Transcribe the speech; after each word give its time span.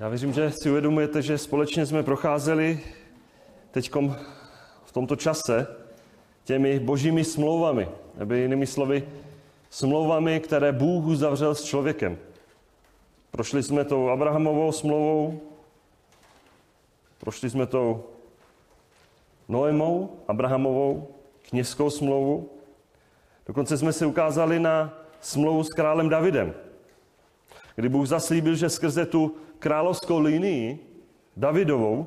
Já 0.00 0.08
věřím, 0.08 0.32
že 0.32 0.50
si 0.50 0.70
uvědomujete, 0.70 1.22
že 1.22 1.38
společně 1.38 1.86
jsme 1.86 2.02
procházeli 2.02 2.80
teď 3.70 3.92
v 4.84 4.92
tomto 4.92 5.16
čase 5.16 5.66
těmi 6.44 6.78
božími 6.78 7.24
smlouvami, 7.24 7.88
nebo 8.16 8.34
jinými 8.34 8.66
slovy, 8.66 9.08
smlouvami, 9.70 10.40
které 10.40 10.72
Bůh 10.72 11.04
uzavřel 11.04 11.54
s 11.54 11.64
člověkem. 11.64 12.18
Prošli 13.30 13.62
jsme 13.62 13.84
tou 13.84 14.08
Abrahamovou 14.08 14.72
smlouvou, 14.72 15.40
prošli 17.18 17.50
jsme 17.50 17.66
tou 17.66 18.04
Noemou, 19.48 20.16
Abrahamovou, 20.28 21.08
kněžskou 21.48 21.90
smlouvu. 21.90 22.50
Dokonce 23.46 23.78
jsme 23.78 23.92
se 23.92 24.06
ukázali 24.06 24.60
na 24.60 24.94
smlouvu 25.20 25.64
s 25.64 25.68
králem 25.68 26.08
Davidem, 26.08 26.54
kdy 27.74 27.88
Bůh 27.88 28.06
zaslíbil, 28.06 28.54
že 28.54 28.68
skrze 28.68 29.06
tu 29.06 29.36
královskou 29.60 30.18
linii 30.18 30.78
Davidovou 31.36 32.06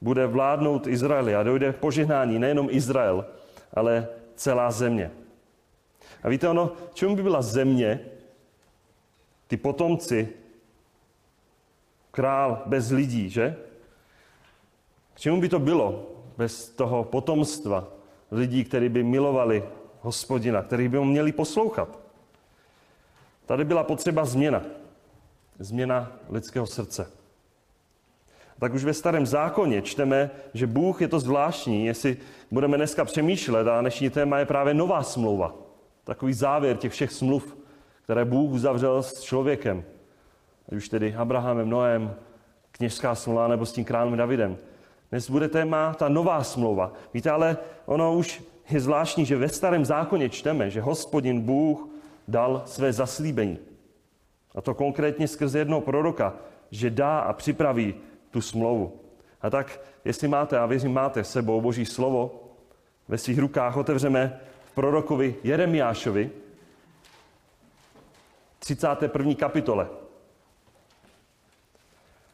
bude 0.00 0.26
vládnout 0.26 0.86
Izraeli 0.86 1.34
a 1.34 1.42
dojde 1.42 1.72
požehnání 1.72 2.38
nejenom 2.38 2.68
Izrael, 2.70 3.26
ale 3.74 4.08
celá 4.34 4.70
země. 4.70 5.10
A 6.22 6.28
víte 6.28 6.48
ono, 6.48 6.72
čemu 6.94 7.16
by 7.16 7.22
byla 7.22 7.42
země, 7.42 8.00
ty 9.46 9.56
potomci, 9.56 10.28
král 12.10 12.62
bez 12.66 12.90
lidí, 12.90 13.30
že? 13.30 13.56
K 15.14 15.20
čemu 15.20 15.40
by 15.40 15.48
to 15.48 15.58
bylo 15.58 16.10
bez 16.36 16.68
toho 16.68 17.04
potomstva 17.04 17.88
lidí, 18.30 18.64
kteří 18.64 18.88
by 18.88 19.02
milovali 19.02 19.64
hospodina, 20.00 20.62
který 20.62 20.88
by 20.88 20.96
ho 20.96 21.04
měli 21.04 21.32
poslouchat? 21.32 21.98
Tady 23.46 23.64
byla 23.64 23.84
potřeba 23.84 24.24
změna. 24.24 24.62
Změna 25.58 26.12
lidského 26.28 26.66
srdce. 26.66 27.10
Tak 28.58 28.74
už 28.74 28.84
ve 28.84 28.94
starém 28.94 29.26
zákoně 29.26 29.82
čteme, 29.82 30.30
že 30.54 30.66
Bůh 30.66 31.00
je 31.00 31.08
to 31.08 31.20
zvláštní, 31.20 31.86
jestli 31.86 32.16
budeme 32.50 32.76
dneska 32.76 33.04
přemýšlet, 33.04 33.68
a 33.68 33.80
dnešní 33.80 34.10
téma 34.10 34.38
je 34.38 34.46
právě 34.46 34.74
nová 34.74 35.02
smlouva. 35.02 35.54
Takový 36.04 36.32
závěr 36.32 36.76
těch 36.76 36.92
všech 36.92 37.12
smluv, 37.12 37.56
které 38.02 38.24
Bůh 38.24 38.52
uzavřel 38.52 39.02
s 39.02 39.22
člověkem. 39.22 39.84
Ať 40.68 40.74
už 40.74 40.88
tedy 40.88 41.14
Abrahamem, 41.14 41.70
Noem, 41.70 42.14
kněžská 42.72 43.14
smlouva 43.14 43.48
nebo 43.48 43.66
s 43.66 43.72
tím 43.72 43.84
králem 43.84 44.16
Davidem. 44.16 44.56
Dnes 45.10 45.30
bude 45.30 45.48
téma 45.48 45.94
ta 45.94 46.08
nová 46.08 46.44
smlouva. 46.44 46.92
Víte, 47.14 47.30
ale 47.30 47.56
ono 47.86 48.14
už 48.14 48.42
je 48.70 48.80
zvláštní, 48.80 49.24
že 49.24 49.36
ve 49.36 49.48
starém 49.48 49.84
zákoně 49.84 50.28
čteme, 50.28 50.70
že 50.70 50.80
hospodin 50.80 51.40
Bůh 51.40 51.88
dal 52.28 52.62
své 52.66 52.92
zaslíbení. 52.92 53.58
A 54.56 54.60
to 54.60 54.74
konkrétně 54.74 55.28
skrze 55.28 55.58
jednoho 55.58 55.80
proroka, 55.80 56.34
že 56.70 56.90
dá 56.90 57.18
a 57.18 57.32
připraví 57.32 57.94
tu 58.30 58.40
smlouvu. 58.40 59.00
A 59.42 59.50
tak, 59.50 59.80
jestli 60.04 60.28
máte, 60.28 60.58
a 60.58 60.66
věřím, 60.66 60.92
máte 60.92 61.24
s 61.24 61.32
sebou 61.32 61.60
Boží 61.60 61.86
slovo, 61.86 62.42
ve 63.08 63.18
svých 63.18 63.38
rukách 63.38 63.76
otevřeme 63.76 64.40
prorokovi 64.74 65.36
Jeremiášovi, 65.44 66.30
31. 68.58 69.34
kapitole. 69.34 69.88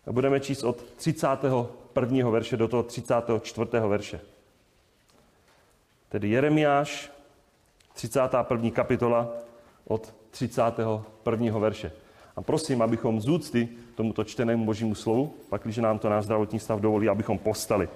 A 0.07 0.13
budeme 0.13 0.41
číst 0.41 0.63
od 0.63 0.83
31. 0.83 2.31
verše 2.31 2.57
do 2.57 2.69
toho 2.69 2.83
34. 2.83 3.71
verše. 3.89 4.21
Tedy 6.09 6.29
Jeremiáš, 6.29 7.11
31. 7.95 8.71
kapitola 8.71 9.33
od 9.85 10.15
31. 10.31 11.59
verše. 11.59 11.93
A 12.37 12.43
prosím, 12.43 12.83
abychom 12.83 13.21
z 13.21 13.29
úcty 13.29 13.69
tomuto 13.95 14.25
čtenému 14.25 14.65
božímu 14.65 14.95
slovu, 14.95 15.35
pak 15.49 15.63
když 15.63 15.77
nám 15.77 15.99
to 15.99 16.09
náš 16.09 16.25
zdravotní 16.25 16.59
stav 16.59 16.81
dovolí, 16.81 17.09
abychom 17.09 17.39
postali. 17.39 17.89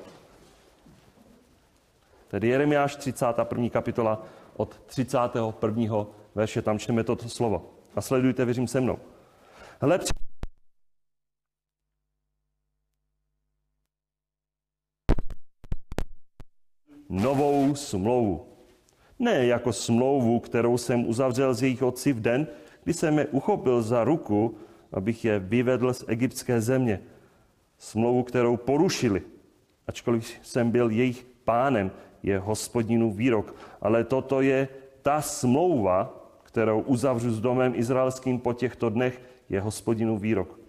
Tedy 2.29 2.49
Jeremiáš 2.49 2.97
31. 2.97 3.69
kapitola 3.69 4.23
od 4.57 4.81
31. 4.87 6.07
verše, 6.35 6.63
tam 6.63 6.79
čteme 6.79 7.05
toto 7.05 7.29
slovo. 7.29 7.71
A 7.97 8.01
sledujte, 8.01 8.45
věřím 8.45 8.69
se 8.69 8.81
mnou. 8.81 8.99
Hle, 9.81 10.01
novou 17.09 17.75
smlouvu. 17.75 18.47
Ne 19.19 19.47
jako 19.47 19.73
smlouvu, 19.73 20.41
kterou 20.41 20.79
jsem 20.79 21.09
uzavřel 21.09 21.55
s 21.55 21.63
jejich 21.63 21.83
otci 21.83 22.13
v 22.13 22.21
den, 22.21 22.47
kdy 22.87 22.95
jsem 22.95 23.19
je 23.19 23.27
uchopil 23.27 23.83
za 23.83 24.05
ruku, 24.05 24.55
abych 24.93 25.25
je 25.25 25.39
vyvedl 25.39 25.93
z 25.95 26.05
egyptské 26.07 26.61
země. 26.61 27.01
Smlouvu, 27.79 28.23
kterou 28.23 28.57
porušili, 28.57 29.23
ačkoliv 29.87 30.39
jsem 30.43 30.71
byl 30.71 30.91
jejich 30.91 31.27
pánem, 31.45 31.91
je 32.23 32.39
hospodinu 32.39 33.11
výrok. 33.11 33.55
Ale 33.81 34.05
toto 34.05 34.41
je 34.41 34.69
ta 35.03 35.21
smlouva, 35.23 36.15
kterou 36.43 36.81
uzavřu 36.81 37.31
s 37.31 37.41
domem 37.41 37.73
izraelským 37.75 38.39
po 38.39 38.53
těchto 38.53 38.91
dnech, 38.91 39.21
je 39.49 39.61
hospodinu 39.61 40.19
výrok. 40.19 40.61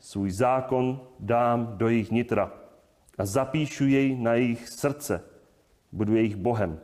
Svůj 0.00 0.30
zákon 0.30 1.00
dám 1.20 1.78
do 1.78 1.88
jejich 1.88 2.10
nitra 2.10 2.52
a 3.18 3.26
zapíšu 3.26 3.86
jej 3.86 4.16
na 4.18 4.34
jejich 4.34 4.68
srdce. 4.68 5.22
Budu 5.92 6.14
jejich 6.14 6.36
Bohem 6.36 6.80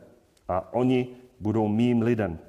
a 0.47 0.73
oni 0.73 1.07
budou 1.39 1.67
mým 1.67 2.01
lidem. 2.01 2.39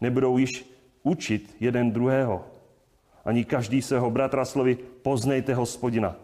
Nebudou 0.00 0.38
již 0.38 0.70
učit 1.02 1.56
jeden 1.60 1.90
druhého. 1.90 2.44
Ani 3.24 3.44
každý 3.44 3.82
svého 3.82 4.10
bratra 4.10 4.44
slovy 4.44 4.78
poznejte 5.02 5.54
hospodina, 5.54 6.16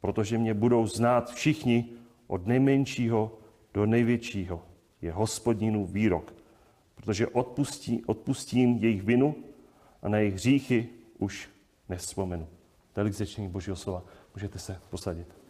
protože 0.00 0.38
mě 0.38 0.54
budou 0.54 0.86
znát 0.86 1.30
všichni 1.30 1.88
od 2.26 2.46
nejmenšího 2.46 3.38
do 3.74 3.86
největšího. 3.86 4.62
Je 5.02 5.12
hospodinu 5.12 5.86
výrok, 5.86 6.34
protože 6.94 7.26
odpustí, 7.26 8.04
odpustím 8.04 8.76
jejich 8.76 9.02
vinu 9.02 9.34
a 10.02 10.08
na 10.08 10.18
jejich 10.18 10.34
hříchy 10.34 10.88
už 11.18 11.48
nevzpomenu. 11.88 12.48
Tolik 12.92 13.12
zečení 13.12 13.48
Božího 13.48 13.76
slova. 13.76 14.02
Můžete 14.34 14.58
se 14.58 14.80
posadit. 14.90 15.43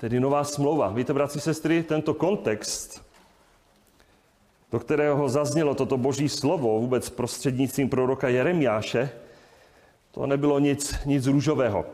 Tedy 0.00 0.20
nová 0.20 0.44
smlouva. 0.44 0.88
Víte, 0.88 1.12
bratři, 1.12 1.40
sestry, 1.40 1.82
tento 1.82 2.14
kontext, 2.14 3.04
do 4.72 4.80
kterého 4.80 5.28
zaznělo 5.28 5.74
toto 5.74 5.96
boží 5.96 6.28
slovo 6.28 6.80
vůbec 6.80 7.10
prostřednictvím 7.10 7.88
proroka 7.88 8.28
Jeremiáše, 8.28 9.10
to 10.10 10.26
nebylo 10.26 10.58
nic, 10.58 10.94
nic 11.06 11.26
růžového. 11.26 11.84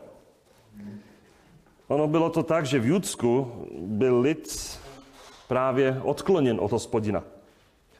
Ono 1.87 2.07
bylo 2.07 2.29
to 2.29 2.43
tak, 2.43 2.65
že 2.65 2.79
v 2.79 2.85
Judsku 2.85 3.51
byl 3.77 4.19
lid 4.19 4.79
právě 5.47 6.01
odkloněn 6.03 6.57
od 6.61 6.71
hospodina. 6.71 7.23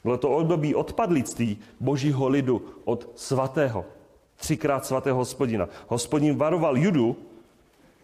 Bylo 0.03 0.18
to 0.18 0.29
období 0.29 0.75
odpadlictví 0.75 1.59
božího 1.79 2.28
lidu 2.28 2.66
od 2.85 3.09
svatého, 3.16 3.85
třikrát 4.35 4.85
svatého 4.85 5.18
hospodina. 5.18 5.69
Hospodin 5.88 6.38
varoval 6.38 6.78
Judu, 6.78 7.16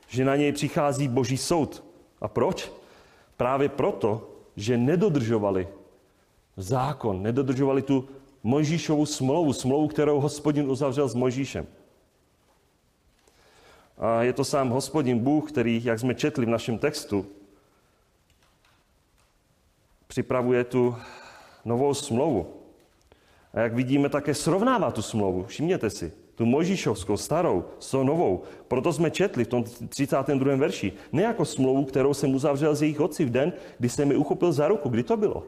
že 0.08 0.26
na 0.26 0.36
něj 0.36 0.52
přichází 0.52 1.08
boží 1.08 1.38
soud. 1.38 1.93
A 2.24 2.28
proč? 2.28 2.72
Právě 3.38 3.70
proto, 3.70 4.30
že 4.56 4.78
nedodržovali 4.78 5.68
zákon, 6.58 7.24
nedodržovali 7.24 7.82
tu 7.82 8.10
Mojžíšovu 8.44 9.06
smlouvu, 9.06 9.54
smlouvu, 9.54 9.88
kterou 9.88 10.20
hospodin 10.20 10.72
uzavřel 10.72 11.08
s 11.08 11.16
Mojžíšem. 11.16 11.68
A 13.98 14.24
je 14.24 14.34
to 14.34 14.44
sám 14.44 14.70
hospodin 14.70 15.20
Bůh, 15.20 15.52
který, 15.52 15.84
jak 15.84 16.00
jsme 16.00 16.16
četli 16.16 16.46
v 16.46 16.50
našem 16.50 16.78
textu, 16.78 17.26
připravuje 20.08 20.64
tu 20.64 20.96
novou 21.66 21.94
smlouvu. 21.94 22.54
A 23.54 23.60
jak 23.60 23.74
vidíme, 23.74 24.10
také 24.10 24.34
srovnává 24.34 24.92
tu 24.92 25.02
smlouvu. 25.02 25.46
Všimněte 25.46 25.90
si 25.90 26.23
tu 26.36 26.46
Mojžíšovskou, 26.46 27.18
starou, 27.18 27.66
s 27.80 28.04
novou. 28.04 28.44
Proto 28.68 28.94
jsme 28.94 29.12
četli 29.12 29.46
v 29.46 29.48
tom 29.48 29.64
32. 29.64 30.56
verši. 30.56 30.94
Ne 31.12 31.22
jako 31.22 31.46
smlouvu, 31.46 31.86
kterou 31.86 32.14
jsem 32.14 32.36
uzavřel 32.36 32.76
z 32.76 32.82
jejich 32.82 33.00
otci 33.00 33.26
v 33.26 33.30
den, 33.30 33.54
kdy 33.80 33.90
jsem 33.90 34.08
mi 34.08 34.16
uchopil 34.16 34.52
za 34.52 34.68
ruku. 34.68 34.90
Kdy 34.90 35.04
to 35.04 35.18
bylo? 35.18 35.44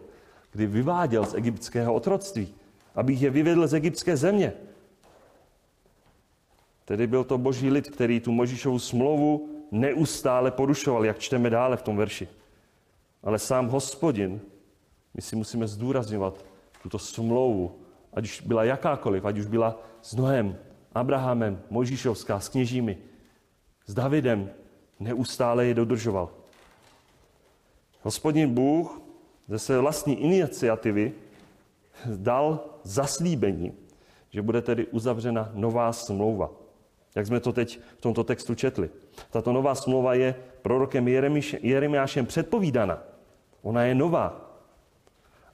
Kdy 0.52 0.66
vyváděl 0.66 1.26
z 1.26 1.34
egyptského 1.34 1.94
otroctví, 1.94 2.54
abych 2.96 3.22
je 3.22 3.30
vyvedl 3.30 3.68
z 3.68 3.74
egyptské 3.74 4.18
země. 4.18 4.54
Tedy 6.86 7.08
byl 7.08 7.24
to 7.24 7.38
boží 7.38 7.70
lid, 7.70 7.90
který 7.90 8.20
tu 8.20 8.32
Mojžíšovu 8.32 8.80
smlouvu 8.80 9.50
neustále 9.72 10.52
porušoval, 10.52 11.06
jak 11.06 11.20
čteme 11.20 11.50
dále 11.50 11.78
v 11.78 11.82
tom 11.82 11.98
verši. 11.98 12.28
Ale 13.24 13.40
sám 13.40 13.68
hospodin, 13.68 14.42
my 15.14 15.22
si 15.22 15.36
musíme 15.36 15.68
zdůrazňovat 15.68 16.46
tuto 16.84 17.00
smlouvu, 17.00 17.76
ať 18.14 18.24
už 18.24 18.42
byla 18.42 18.64
jakákoliv, 18.64 19.26
ať 19.26 19.38
už 19.38 19.46
byla 19.46 19.82
s 20.02 20.16
Noem, 20.16 20.58
Abrahamem, 20.96 21.62
Mojžíšovská, 21.70 22.40
s 22.40 22.50
kněžími, 22.50 22.98
s 23.86 23.94
Davidem, 23.94 24.50
neustále 25.00 25.66
je 25.66 25.74
dodržoval. 25.74 26.30
Hospodin 28.02 28.54
Bůh 28.54 29.02
ze 29.48 29.60
své 29.60 29.80
vlastní 29.80 30.22
iniciativy 30.24 31.14
dal 32.06 32.60
zaslíbení, 32.84 33.74
že 34.30 34.42
bude 34.42 34.62
tedy 34.62 34.88
uzavřena 34.88 35.52
nová 35.54 35.94
smlouva. 35.94 36.52
Jak 37.16 37.28
jsme 37.28 37.40
to 37.40 37.54
teď 37.54 37.80
v 37.98 38.02
tomto 38.02 38.24
textu 38.24 38.56
četli. 38.56 38.90
Tato 39.32 39.54
nová 39.54 39.76
smlouva 39.76 40.14
je 40.14 40.36
prorokem 40.62 41.08
Jeremiášem 41.62 42.26
předpovídána. 42.26 43.04
Ona 43.62 43.84
je 43.84 43.96
nová. 43.96 44.42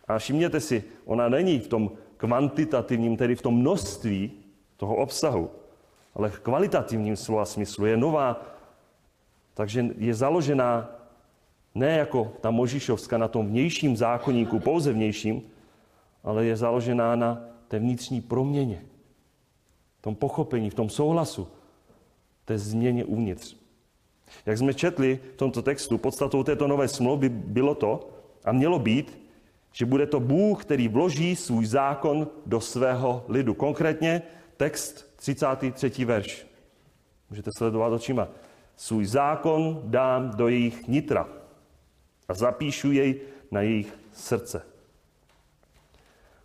A 0.08 0.18
všimněte 0.18 0.60
si, 0.60 0.84
ona 1.06 1.30
není 1.30 1.60
v 1.60 1.68
tom 1.68 1.92
kvantitativním, 2.18 3.18
tedy 3.18 3.36
v 3.36 3.42
tom 3.42 3.60
množství 3.60 4.41
toho 4.82 4.98
obsahu, 4.98 5.46
ale 6.18 6.34
v 6.34 6.40
kvalitativním 6.42 7.14
slova 7.14 7.46
smyslu 7.46 7.86
je 7.86 7.98
nová, 7.98 8.42
takže 9.54 9.94
je 9.98 10.14
založená 10.14 10.90
ne 11.78 12.02
jako 12.02 12.34
ta 12.42 12.50
Možišovská 12.50 13.18
na 13.18 13.28
tom 13.28 13.48
vnějším 13.48 13.94
zákonníku, 13.94 14.60
pouze 14.60 14.90
vnějším, 14.94 15.46
ale 16.26 16.46
je 16.46 16.58
založená 16.58 17.16
na 17.16 17.46
té 17.70 17.80
vnitřní 17.80 18.22
proměně, 18.22 18.82
v 20.00 20.02
tom 20.02 20.16
pochopení, 20.16 20.70
v 20.70 20.80
tom 20.82 20.90
souhlasu, 20.90 21.48
té 22.46 22.58
změně 22.58 23.06
uvnitř. 23.06 23.56
Jak 24.46 24.58
jsme 24.58 24.74
četli 24.74 25.20
v 25.34 25.38
tomto 25.38 25.62
textu, 25.62 25.98
podstatou 25.98 26.44
této 26.44 26.68
nové 26.68 26.88
smlouvy 26.88 27.30
bylo 27.30 27.76
to, 27.76 28.10
a 28.46 28.52
mělo 28.52 28.80
být, 28.80 29.14
že 29.74 29.86
bude 29.86 30.06
to 30.10 30.20
Bůh, 30.20 30.66
který 30.66 30.88
vloží 30.88 31.36
svůj 31.36 31.66
zákon 31.66 32.28
do 32.46 32.58
svého 32.62 33.26
lidu. 33.30 33.54
Konkrétně 33.54 34.41
text 34.62 35.14
33. 35.16 36.06
verš. 36.06 36.48
Můžete 37.30 37.50
sledovat 37.58 37.94
očima. 37.94 38.28
Svůj 38.76 39.06
zákon 39.06 39.82
dám 39.86 40.32
do 40.32 40.48
jejich 40.48 40.88
nitra 40.88 41.28
a 42.28 42.34
zapíšu 42.34 42.92
jej 42.92 43.22
na 43.52 43.62
jejich 43.62 43.94
srdce. 44.14 44.62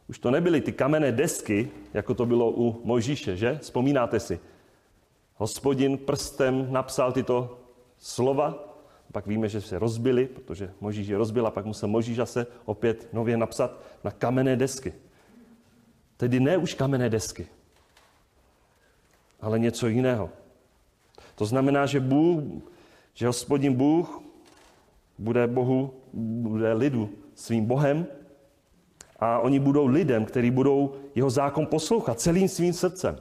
Už 0.09 0.19
to 0.19 0.31
nebyly 0.31 0.61
ty 0.61 0.73
kamenné 0.73 1.13
desky, 1.13 1.71
jako 1.95 2.15
to 2.15 2.27
bylo 2.27 2.51
u 2.51 2.81
Mojžíše, 2.85 3.37
že? 3.37 3.59
Vzpomínáte 3.63 4.21
si. 4.21 4.41
Hospodin 5.35 5.99
prstem 5.99 6.73
napsal 6.73 7.13
tyto 7.13 7.59
slova, 7.99 8.77
pak 9.13 9.27
víme, 9.27 9.49
že 9.49 9.61
se 9.61 9.79
rozbili, 9.79 10.27
protože 10.27 10.73
Možíš 10.81 11.09
je 11.09 11.19
rozbil 11.19 11.47
a 11.47 11.51
pak 11.51 11.65
musel 11.65 11.89
Možíš 11.89 12.19
se 12.25 12.47
opět 12.65 13.13
nově 13.13 13.37
napsat 13.37 13.81
na 14.05 14.11
kamenné 14.11 14.57
desky. 14.57 14.93
Tedy 16.17 16.41
ne 16.41 16.57
už 16.57 16.75
kamenné 16.75 17.11
desky, 17.11 17.47
ale 19.41 19.59
něco 19.59 19.89
jiného. 19.89 20.31
To 21.35 21.47
znamená, 21.47 21.87
že 21.87 22.01
Bůh, 22.01 22.43
že 23.15 23.27
hospodin 23.27 23.75
Bůh 23.75 24.23
bude 25.19 25.47
Bohu, 25.47 25.95
bude 26.13 26.73
lidu 26.73 27.11
svým 27.35 27.65
Bohem 27.65 28.07
a 29.19 29.39
oni 29.39 29.59
budou 29.61 29.87
lidem, 29.87 30.25
kteří 30.25 30.51
budou 30.51 30.95
jeho 31.15 31.31
zákon 31.31 31.67
poslouchat 31.67 32.21
celým 32.21 32.49
svým 32.49 32.73
srdcem. 32.73 33.19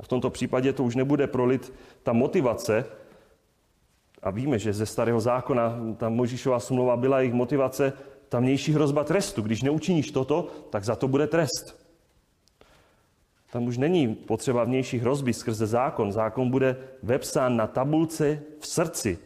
A 0.00 0.02
v 0.02 0.08
tomto 0.08 0.30
případě 0.30 0.72
to 0.72 0.84
už 0.84 0.96
nebude 0.96 1.26
pro 1.26 1.44
lid 1.44 1.72
ta 2.02 2.12
motivace, 2.12 2.84
a 4.22 4.30
víme, 4.30 4.58
že 4.58 4.72
ze 4.72 4.86
starého 4.86 5.20
zákona 5.20 5.80
ta 5.96 6.08
Možíšová 6.08 6.60
smlouva 6.60 6.96
byla 6.96 7.20
jejich 7.20 7.34
motivace, 7.34 7.92
ta 8.28 8.38
vnější 8.38 8.72
hrozba 8.72 9.04
trestu. 9.04 9.42
Když 9.42 9.62
neučiníš 9.62 10.10
toto, 10.10 10.48
tak 10.70 10.84
za 10.84 10.96
to 10.96 11.08
bude 11.08 11.26
trest. 11.26 11.79
Tam 13.52 13.66
už 13.66 13.78
není 13.78 14.14
potřeba 14.14 14.64
vnější 14.64 14.98
hrozby 14.98 15.32
skrze 15.32 15.66
zákon. 15.66 16.12
Zákon 16.12 16.50
bude 16.50 16.76
vepsán 17.02 17.56
na 17.56 17.66
tabulce 17.66 18.42
v 18.58 18.66
srdci 18.66 19.18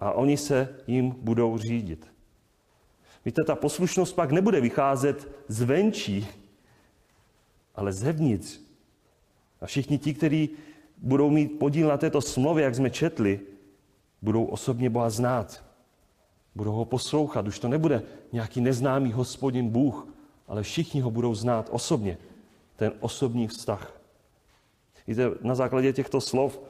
a 0.00 0.12
oni 0.12 0.36
se 0.36 0.68
jim 0.86 1.10
budou 1.10 1.58
řídit. 1.58 2.06
Víte, 3.24 3.42
ta 3.46 3.54
poslušnost 3.54 4.12
pak 4.12 4.30
nebude 4.30 4.60
vycházet 4.60 5.28
zvenčí, 5.48 6.26
ale 7.74 7.92
zevnitř. 7.92 8.60
A 9.60 9.66
všichni 9.66 9.98
ti, 9.98 10.14
kteří 10.14 10.50
budou 10.98 11.30
mít 11.30 11.58
podíl 11.58 11.88
na 11.88 11.96
této 11.96 12.20
smlouvě, 12.20 12.64
jak 12.64 12.74
jsme 12.74 12.90
četli, 12.90 13.40
budou 14.22 14.44
osobně 14.44 14.90
Boha 14.90 15.10
znát. 15.10 15.64
Budou 16.54 16.72
ho 16.72 16.84
poslouchat. 16.84 17.48
Už 17.48 17.58
to 17.58 17.68
nebude 17.68 18.02
nějaký 18.32 18.60
neznámý 18.60 19.12
hospodin 19.12 19.68
Bůh, 19.68 20.08
ale 20.48 20.62
všichni 20.62 21.00
ho 21.00 21.10
budou 21.10 21.34
znát 21.34 21.68
osobně. 21.70 22.18
Ten 22.82 22.92
osobní 23.00 23.48
vztah. 23.48 23.94
Víte, 25.06 25.30
na 25.40 25.54
základě 25.54 25.92
těchto 25.92 26.20
slov 26.20 26.60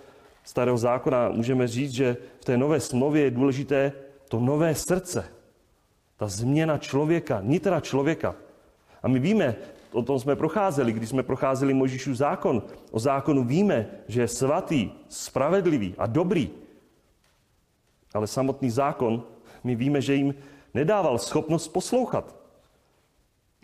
starého 0.44 0.79
zákona 0.79 1.29
můžeme 1.29 1.69
říct, 1.69 1.93
že 1.93 2.17
v 2.41 2.44
té 2.44 2.56
nové 2.56 2.81
smlouvě 2.81 3.23
je 3.23 3.31
důležité 3.31 3.93
to 4.29 4.41
nové 4.41 4.75
srdce. 4.75 5.25
Ta 6.17 6.29
změna 6.29 6.79
člověka, 6.79 7.41
nitra 7.41 7.81
člověka. 7.81 8.35
A 9.03 9.09
my 9.09 9.19
víme, 9.19 9.56
o 9.93 10.03
tom 10.03 10.20
jsme 10.20 10.37
procházeli, 10.37 10.93
když 10.93 11.09
jsme 11.09 11.23
procházeli 11.23 11.75
Možíšův 11.75 12.17
zákon. 12.17 12.62
O 12.91 13.00
zákonu 13.00 13.44
víme, 13.44 13.88
že 14.09 14.20
je 14.20 14.29
svatý, 14.29 14.91
spravedlivý 15.09 15.94
a 15.99 16.06
dobrý. 16.06 16.50
Ale 18.14 18.26
samotný 18.26 18.70
zákon, 18.70 19.25
my 19.64 19.75
víme, 19.75 20.00
že 20.00 20.14
jim 20.14 20.35
nedával 20.75 21.19
schopnost 21.19 21.69
poslouchat. 21.69 22.42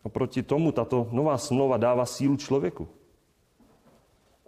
Oproti 0.03 0.43
tomu 0.43 0.73
tato 0.73 1.09
nová 1.13 1.39
smlouva 1.39 1.77
dává 1.77 2.07
sílu 2.07 2.37
člověku. 2.37 2.89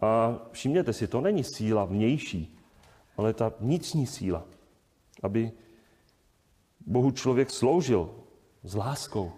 A 0.01 0.39
všimněte 0.53 0.93
si, 0.93 1.07
to 1.07 1.21
není 1.21 1.45
síla 1.45 1.85
vnější, 1.85 2.57
ale 3.17 3.35
ta 3.35 3.53
vnitřní 3.61 4.07
síla, 4.07 4.45
aby 5.23 5.53
Bohu 6.87 7.11
člověk 7.11 7.51
sloužil 7.51 8.11
s 8.63 8.75
láskou. 8.75 9.33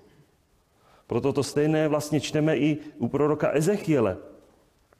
Proto 1.06 1.32
to 1.32 1.43
stejné 1.43 1.88
vlastně 1.88 2.20
čteme 2.20 2.56
i 2.56 2.79
u 2.99 3.09
proroka 3.09 3.50
Ezechiele. 3.50 4.17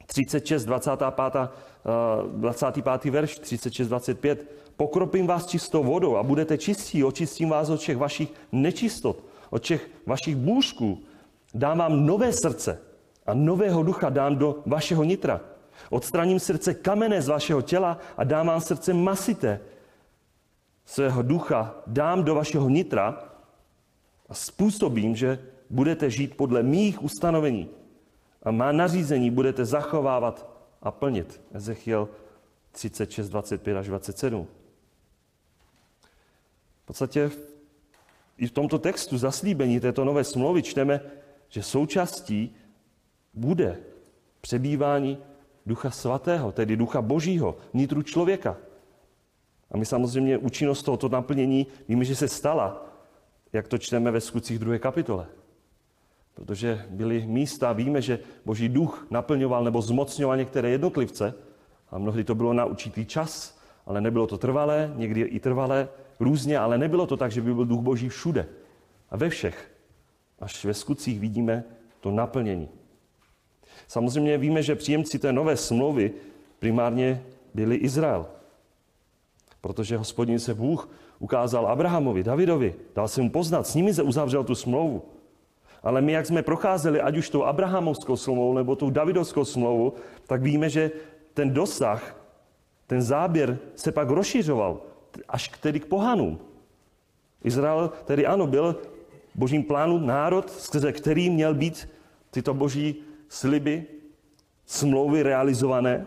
36, 0.07 0.65
25, 0.65 1.51
25. 2.27 3.05
verš, 3.05 3.39
36, 3.39 3.89
25. 3.89 4.53
Pokropím 4.77 5.27
vás 5.27 5.47
čistou 5.47 5.85
vodou 5.85 6.17
a 6.17 6.23
budete 6.23 6.59
čistí, 6.59 7.05
očistím 7.05 7.49
vás 7.49 7.69
od 7.69 7.81
všech 7.81 7.97
vašich 7.97 8.33
nečistot, 8.53 9.25
od 9.53 9.63
všech 9.63 9.91
vašich 10.07 10.37
bůžků. 10.37 10.99
Dám 11.55 11.79
vám 11.79 12.07
nové 12.07 12.33
srdce 12.33 12.81
a 13.27 13.35
nového 13.35 13.83
ducha 13.83 14.09
dám 14.09 14.37
do 14.37 14.63
vašeho 14.67 15.05
nitra. 15.05 15.41
Odstraním 15.91 16.41
srdce 16.41 16.75
kamené 16.75 17.23
z 17.23 17.29
vašeho 17.29 17.63
těla 17.63 17.99
a 18.17 18.25
dám 18.25 18.47
vám 18.47 18.61
srdce 18.61 18.95
masité. 18.95 19.61
Svého 20.85 21.23
ducha 21.23 21.75
dám 21.87 22.25
do 22.25 22.35
vašeho 22.35 22.69
nitra 22.69 23.29
a 24.29 24.35
způsobím, 24.35 25.17
že 25.17 25.39
budete 25.71 26.11
žít 26.11 26.37
podle 26.37 26.63
mých 26.63 27.03
ustanovení 27.03 27.69
a 28.43 28.51
má 28.51 28.73
nařízení 28.73 29.31
budete 29.31 29.65
zachovávat 29.65 30.49
a 30.83 30.91
plnit. 30.91 31.41
Ezechiel 31.53 32.09
36, 32.73 33.29
25 33.29 33.77
až 33.77 33.87
27. 33.87 34.47
V 36.83 36.87
podstatě 36.87 37.31
i 38.43 38.47
v 38.47 38.53
tomto 38.53 38.79
textu 38.79 39.19
zaslíbení 39.19 39.81
této 39.81 40.05
nové 40.05 40.25
smlouvy 40.25 40.63
čteme, 40.63 41.01
že 41.49 41.63
součástí 41.63 42.55
bude 43.35 43.79
přebývání 44.41 45.19
Ducha 45.67 45.91
Svatého, 45.91 46.53
tedy 46.53 46.77
Ducha 46.77 47.03
Božího, 47.03 47.57
vnitru 47.73 48.03
člověka. 48.03 48.57
A 49.71 49.77
my 49.77 49.87
samozřejmě 49.87 50.39
účinnost 50.39 50.83
tohoto 50.83 51.09
naplnění 51.09 51.67
víme, 51.89 52.05
že 52.05 52.17
se 52.17 52.29
stala, 52.29 52.87
jak 53.53 53.69
to 53.69 53.79
čteme 53.79 54.11
ve 54.11 54.21
skutcích 54.21 54.59
druhé 54.59 54.79
kapitole. 54.79 55.27
Protože 56.35 56.87
byly 56.91 57.27
místa, 57.27 57.73
víme, 57.73 58.03
že 58.03 58.19
Boží 58.45 58.69
duch 58.69 59.07
naplňoval 59.11 59.65
nebo 59.65 59.83
zmocňoval 59.83 60.37
některé 60.37 60.71
jednotlivce, 60.71 61.35
a 61.91 61.99
mnohdy 61.99 62.25
to 62.25 62.35
bylo 62.35 62.53
na 62.53 62.65
určitý 62.65 63.07
čas, 63.07 63.59
ale 63.87 64.01
nebylo 64.01 64.27
to 64.27 64.39
trvalé, 64.39 64.93
někdy 64.97 65.21
i 65.21 65.41
trvalé, 65.41 65.89
různě, 66.23 66.59
ale 66.59 66.79
nebylo 66.79 67.07
to 67.07 67.17
tak, 67.17 67.33
že 67.33 67.41
by 67.41 67.55
byl 67.55 67.65
duch 67.65 67.81
Boží 67.81 68.09
všude 68.09 68.47
a 69.11 69.17
ve 69.17 69.29
všech. 69.29 69.71
Až 70.41 70.65
ve 70.65 70.75
skutcích 70.75 71.21
vidíme 71.21 71.65
to 72.01 72.11
naplnění. 72.11 72.69
Samozřejmě 73.89 74.39
víme, 74.39 74.63
že 74.63 74.75
příjemci 74.75 75.19
té 75.19 75.33
nové 75.33 75.57
smlouvy 75.57 76.13
primárně 76.59 77.23
byli 77.55 77.77
Izrael. 77.77 78.27
Protože 79.61 79.97
hospodin 79.97 80.39
se 80.39 80.55
Bůh 80.55 80.89
ukázal 81.19 81.67
Abrahamovi, 81.67 82.23
Davidovi, 82.23 82.75
dal 82.95 83.09
se 83.09 83.23
mu 83.23 83.31
poznat, 83.31 83.67
s 83.67 83.75
nimi 83.75 83.95
se 83.95 84.03
uzavřel 84.03 84.45
tu 84.45 84.55
smlouvu. 84.55 85.03
Ale 85.83 86.01
my, 86.01 86.13
jak 86.13 86.27
jsme 86.27 86.43
procházeli, 86.43 87.01
ať 87.01 87.17
už 87.17 87.31
tou 87.31 87.45
Abrahamovskou 87.45 88.17
smlouvou 88.17 88.55
nebo 88.55 88.77
tou 88.77 88.91
Davidovskou 88.91 89.45
smlouvou, 89.45 89.93
tak 90.27 90.43
víme, 90.43 90.71
že 90.71 90.91
ten 91.35 91.51
dosah, 91.51 92.17
ten 92.87 93.03
záběr 93.03 93.59
se 93.75 93.93
pak 93.93 94.11
rozšiřoval 94.11 94.92
až 95.29 95.49
k 95.49 95.59
tedy 95.59 95.81
k 95.81 95.87
pohanům. 95.87 96.39
Izrael 97.45 97.93
tedy 98.05 98.27
ano, 98.27 98.47
byl 98.47 98.83
božím 99.35 99.65
plánu 99.65 99.99
národ, 99.99 100.51
skrze 100.51 100.93
který 100.93 101.31
měl 101.31 101.55
být 101.55 101.89
tyto 102.31 102.55
boží 102.55 102.95
sliby, 103.29 103.87
smlouvy 104.67 105.23
realizované, 105.23 106.07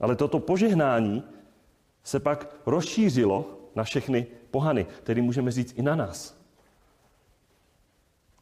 ale 0.00 0.16
toto 0.16 0.38
požehnání 0.40 1.22
se 2.02 2.20
pak 2.20 2.56
rozšířilo 2.66 3.58
na 3.74 3.84
všechny 3.84 4.26
pohany, 4.50 4.86
tedy 5.02 5.22
můžeme 5.22 5.50
říct 5.50 5.78
i 5.78 5.82
na 5.82 5.96
nás. 5.96 6.42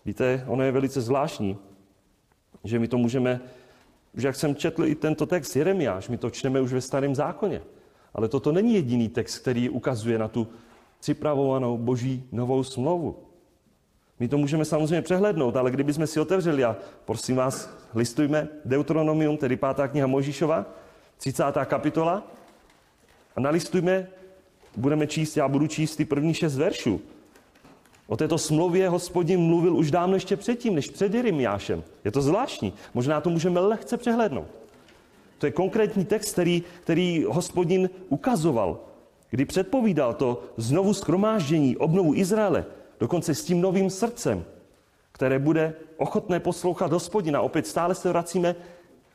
Víte, 0.04 0.44
ono 0.46 0.62
je 0.62 0.72
velice 0.72 1.00
zvláštní, 1.00 1.58
že 2.64 2.78
my 2.78 2.88
to 2.88 2.98
můžeme, 2.98 3.40
že 4.14 4.28
jak 4.28 4.36
jsem 4.36 4.56
četl 4.56 4.84
i 4.84 4.94
tento 4.94 5.26
text 5.26 5.56
Jeremiáš, 5.56 6.08
my 6.08 6.18
to 6.18 6.30
čteme 6.30 6.60
už 6.60 6.72
ve 6.72 6.80
starém 6.80 7.14
zákoně. 7.14 7.62
Ale 8.14 8.28
toto 8.28 8.52
není 8.52 8.74
jediný 8.74 9.08
text, 9.08 9.38
který 9.38 9.68
ukazuje 9.68 10.18
na 10.18 10.28
tu 10.28 10.48
připravovanou 11.00 11.78
boží 11.78 12.24
novou 12.32 12.64
smlouvu. 12.64 13.16
My 14.18 14.28
to 14.28 14.38
můžeme 14.38 14.64
samozřejmě 14.64 15.02
přehlednout, 15.02 15.56
ale 15.56 15.70
kdybychom 15.70 16.06
si 16.06 16.20
otevřeli, 16.20 16.64
a 16.64 16.76
prosím 17.04 17.36
vás, 17.36 17.70
listujme 17.94 18.48
Deuteronomium, 18.64 19.36
tedy 19.36 19.56
pátá 19.56 19.88
kniha 19.88 20.06
Možíšova, 20.06 20.66
30. 21.16 21.44
kapitola, 21.64 22.22
a 23.36 23.40
nalistujme, 23.40 24.06
budeme 24.76 25.06
číst, 25.06 25.36
já 25.36 25.48
budu 25.48 25.66
číst 25.66 25.96
ty 25.96 26.04
první 26.04 26.34
šest 26.34 26.56
veršů. 26.56 27.00
O 28.06 28.16
této 28.16 28.38
smlouvě 28.38 28.88
hospodin 28.88 29.40
mluvil 29.40 29.76
už 29.76 29.90
dávno 29.90 30.16
ještě 30.16 30.36
předtím, 30.36 30.74
než 30.74 30.90
před 30.90 31.14
Jeremiášem. 31.14 31.84
Je 32.04 32.10
to 32.10 32.22
zvláštní. 32.22 32.72
Možná 32.94 33.20
to 33.20 33.30
můžeme 33.30 33.60
lehce 33.60 33.96
přehlednout. 33.96 34.59
To 35.40 35.46
je 35.46 35.52
konkrétní 35.52 36.04
text, 36.04 36.32
který, 36.32 36.62
který 36.82 37.24
hospodin 37.28 37.90
ukazoval, 38.08 38.80
kdy 39.30 39.44
předpovídal 39.44 40.14
to 40.14 40.42
znovu 40.56 40.94
schromáždění, 40.94 41.76
obnovu 41.76 42.14
Izraele, 42.14 42.64
dokonce 43.00 43.34
s 43.34 43.44
tím 43.44 43.60
novým 43.60 43.90
srdcem, 43.90 44.44
které 45.12 45.38
bude 45.38 45.74
ochotné 45.96 46.40
poslouchat 46.40 46.92
hospodina. 46.92 47.40
Opět 47.40 47.66
stále 47.66 47.94
se 47.94 48.08
vracíme 48.08 48.56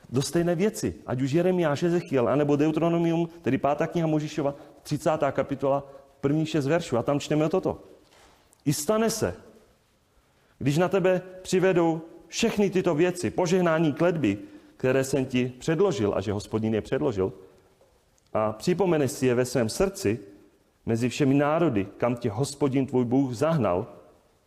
do 0.09 0.21
stejné 0.21 0.55
věci, 0.55 0.95
ať 1.05 1.21
už 1.21 1.31
Jeremiáš, 1.31 1.83
Ezechiel, 1.83 2.29
anebo 2.29 2.55
Deuteronomium, 2.55 3.29
tedy 3.41 3.57
pátá 3.57 3.87
kniha 3.87 4.07
Možišova, 4.07 4.55
30. 4.83 5.11
kapitola, 5.31 5.83
první 6.21 6.45
šest 6.45 6.67
veršů. 6.67 6.97
A 6.97 7.03
tam 7.03 7.19
čteme 7.19 7.49
toto. 7.49 7.83
I 8.65 8.73
stane 8.73 9.09
se, 9.09 9.35
když 10.57 10.77
na 10.77 10.87
tebe 10.89 11.21
přivedou 11.41 12.01
všechny 12.27 12.69
tyto 12.69 12.95
věci, 12.95 13.29
požehnání 13.29 13.93
kledby, 13.93 14.37
které 14.85 15.03
jsem 15.03 15.25
ti 15.25 15.53
předložil 15.59 16.13
a 16.15 16.21
že 16.21 16.31
hospodin 16.31 16.73
je 16.73 16.81
předložil, 16.81 17.33
a 18.33 18.53
připomeneš 18.53 19.11
si 19.11 19.25
je 19.25 19.35
ve 19.35 19.45
svém 19.45 19.69
srdci, 19.69 20.19
mezi 20.85 21.09
všemi 21.09 21.33
národy, 21.33 21.87
kam 21.97 22.15
tě 22.15 22.29
hospodin 22.29 22.85
tvůj 22.85 23.05
Bůh 23.05 23.33
zahnal, 23.33 23.87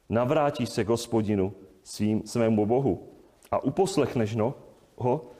navrátíš 0.09 0.68
se 0.68 0.85
k 0.85 0.88
hospodinu 0.88 1.52
svým, 1.83 2.23
svému 2.26 2.66
Bohu. 2.66 3.09
A 3.50 3.64
uposlechneš 3.64 4.35
no, 4.35 4.54
ho, 4.97 5.30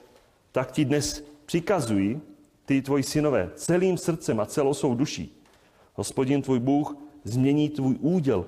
tak 0.53 0.73
ti 0.73 0.85
dnes 0.85 1.25
přikazují 1.47 2.21
ty 2.65 2.83
tvoji 2.83 3.03
synové 3.03 3.51
celým 3.55 3.99
srdcem 3.99 4.41
a 4.41 4.47
celou 4.47 4.75
svou 4.75 4.95
duší. 4.95 5.43
Hospodin 5.95 6.43
tvůj 6.43 6.59
Bůh 6.59 6.97
změní 7.25 7.69
tvůj 7.69 7.97
úděl, 8.01 8.47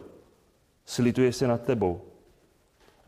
slituje 0.87 1.33
se 1.33 1.47
nad 1.47 1.63
tebou 1.63 2.10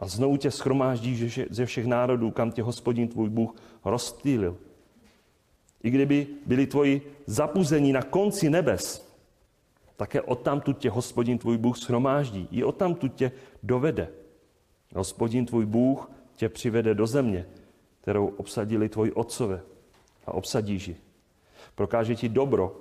a 0.03 0.07
znovu 0.07 0.37
tě 0.37 0.51
schromáždí 0.51 1.31
ze 1.51 1.67
všech 1.67 1.87
národů, 1.87 2.31
kam 2.31 2.53
tě 2.53 2.63
hospodin 2.63 3.09
tvůj 3.09 3.29
Bůh 3.29 3.55
rozptýlil. 3.85 4.57
I 5.83 5.91
kdyby 5.91 6.27
byli 6.47 6.67
tvoji 6.67 7.15
zapuzení 7.27 7.93
na 7.93 8.03
konci 8.03 8.51
nebes, 8.51 9.09
také 9.97 10.23
odtamtud 10.23 10.79
tě 10.79 10.91
hospodin 10.91 11.39
tvůj 11.39 11.59
Bůh 11.59 11.79
schromáždí. 11.79 12.49
I 12.51 12.65
odtamtud 12.65 13.15
tě 13.15 13.33
dovede. 13.63 14.09
Hospodin 14.95 15.47
tvůj 15.47 15.67
Bůh 15.67 16.11
tě 16.37 16.49
přivede 16.49 16.95
do 16.95 17.07
země, 17.07 17.47
kterou 18.01 18.27
obsadili 18.27 18.89
tvoji 18.89 19.13
otcové 19.13 19.63
a 20.27 20.33
obsadíš 20.33 20.89
ji. 20.89 20.97
Prokáže 21.75 22.15
ti 22.15 22.29
dobro 22.29 22.77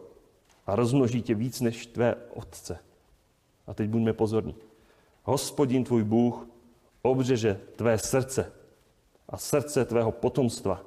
a 0.67 0.75
rozmnoží 0.75 1.21
tě 1.21 1.35
víc 1.35 1.61
než 1.61 1.85
tvé 1.85 2.15
otce. 2.33 2.79
A 3.67 3.73
teď 3.73 3.89
buďme 3.89 4.13
pozorní. 4.13 4.55
Hospodin 5.23 5.83
tvůj 5.83 6.03
Bůh 6.03 6.50
obřeže 7.01 7.59
tvé 7.75 7.97
srdce 7.97 8.51
a 9.29 9.37
srdce 9.37 9.85
tvého 9.85 10.11
potomstva, 10.11 10.81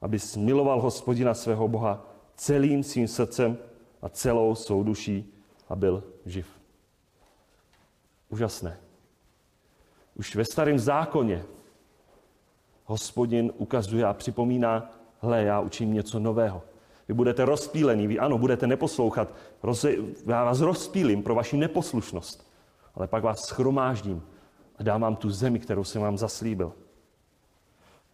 aby 0.00 0.18
miloval 0.36 0.80
hospodina 0.80 1.34
svého 1.34 1.68
Boha 1.68 2.06
celým 2.36 2.82
svým 2.82 3.08
srdcem 3.08 3.58
a 4.02 4.08
celou 4.08 4.54
svou 4.54 4.82
duší 4.82 5.34
a 5.68 5.76
byl 5.76 6.04
živ. 6.26 6.46
Úžasné. 8.28 8.78
Už 10.14 10.36
ve 10.36 10.44
starém 10.44 10.78
zákoně 10.78 11.44
hospodin 12.84 13.52
ukazuje 13.56 14.04
a 14.04 14.12
připomíná, 14.12 14.90
hle, 15.20 15.42
já 15.44 15.60
učím 15.60 15.94
něco 15.94 16.18
nového. 16.18 16.62
Vy 17.08 17.14
budete 17.14 17.44
rozpílení, 17.44 18.06
vy 18.06 18.18
ano, 18.18 18.38
budete 18.38 18.66
neposlouchat, 18.66 19.34
roz, 19.62 19.84
já 20.26 20.44
vás 20.44 20.60
rozpílím 20.60 21.22
pro 21.22 21.34
vaši 21.34 21.56
neposlušnost, 21.56 22.50
ale 22.94 23.06
pak 23.06 23.22
vás 23.22 23.40
schromáždím 23.40 24.22
dám 24.84 25.00
vám 25.00 25.16
tu 25.16 25.30
zemi, 25.30 25.58
kterou 25.58 25.84
jsem 25.84 26.02
vám 26.02 26.18
zaslíbil. 26.18 26.72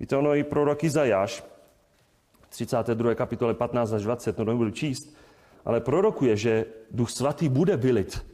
Víte, 0.01 0.17
ono 0.17 0.35
i 0.35 0.45
prorok 0.45 0.85
Izajáš, 0.85 1.45
32. 2.49 3.15
kapitole 3.15 3.55
15 3.55 3.93
až 3.93 4.03
20, 4.03 4.39
no 4.39 4.45
nebudu 4.45 4.71
číst, 4.71 5.17
ale 5.65 5.81
prorokuje, 5.81 6.37
že 6.37 6.65
Duch 6.91 7.11
Svatý 7.11 7.49
bude 7.49 7.77
vylit 7.77 8.27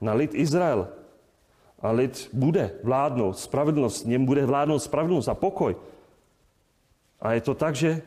na 0.00 0.12
lid 0.12 0.34
Izrael. 0.34 0.88
A 1.78 1.90
lid 1.90 2.30
bude 2.32 2.74
vládnout 2.82 3.38
spravedlnost, 3.38 4.06
něm 4.06 4.26
bude 4.26 4.46
vládnout 4.46 4.78
spravedlnost 4.78 5.28
a 5.28 5.34
pokoj. 5.34 5.76
A 7.20 7.32
je 7.32 7.40
to 7.40 7.54
tak, 7.54 7.74
že 7.74 8.02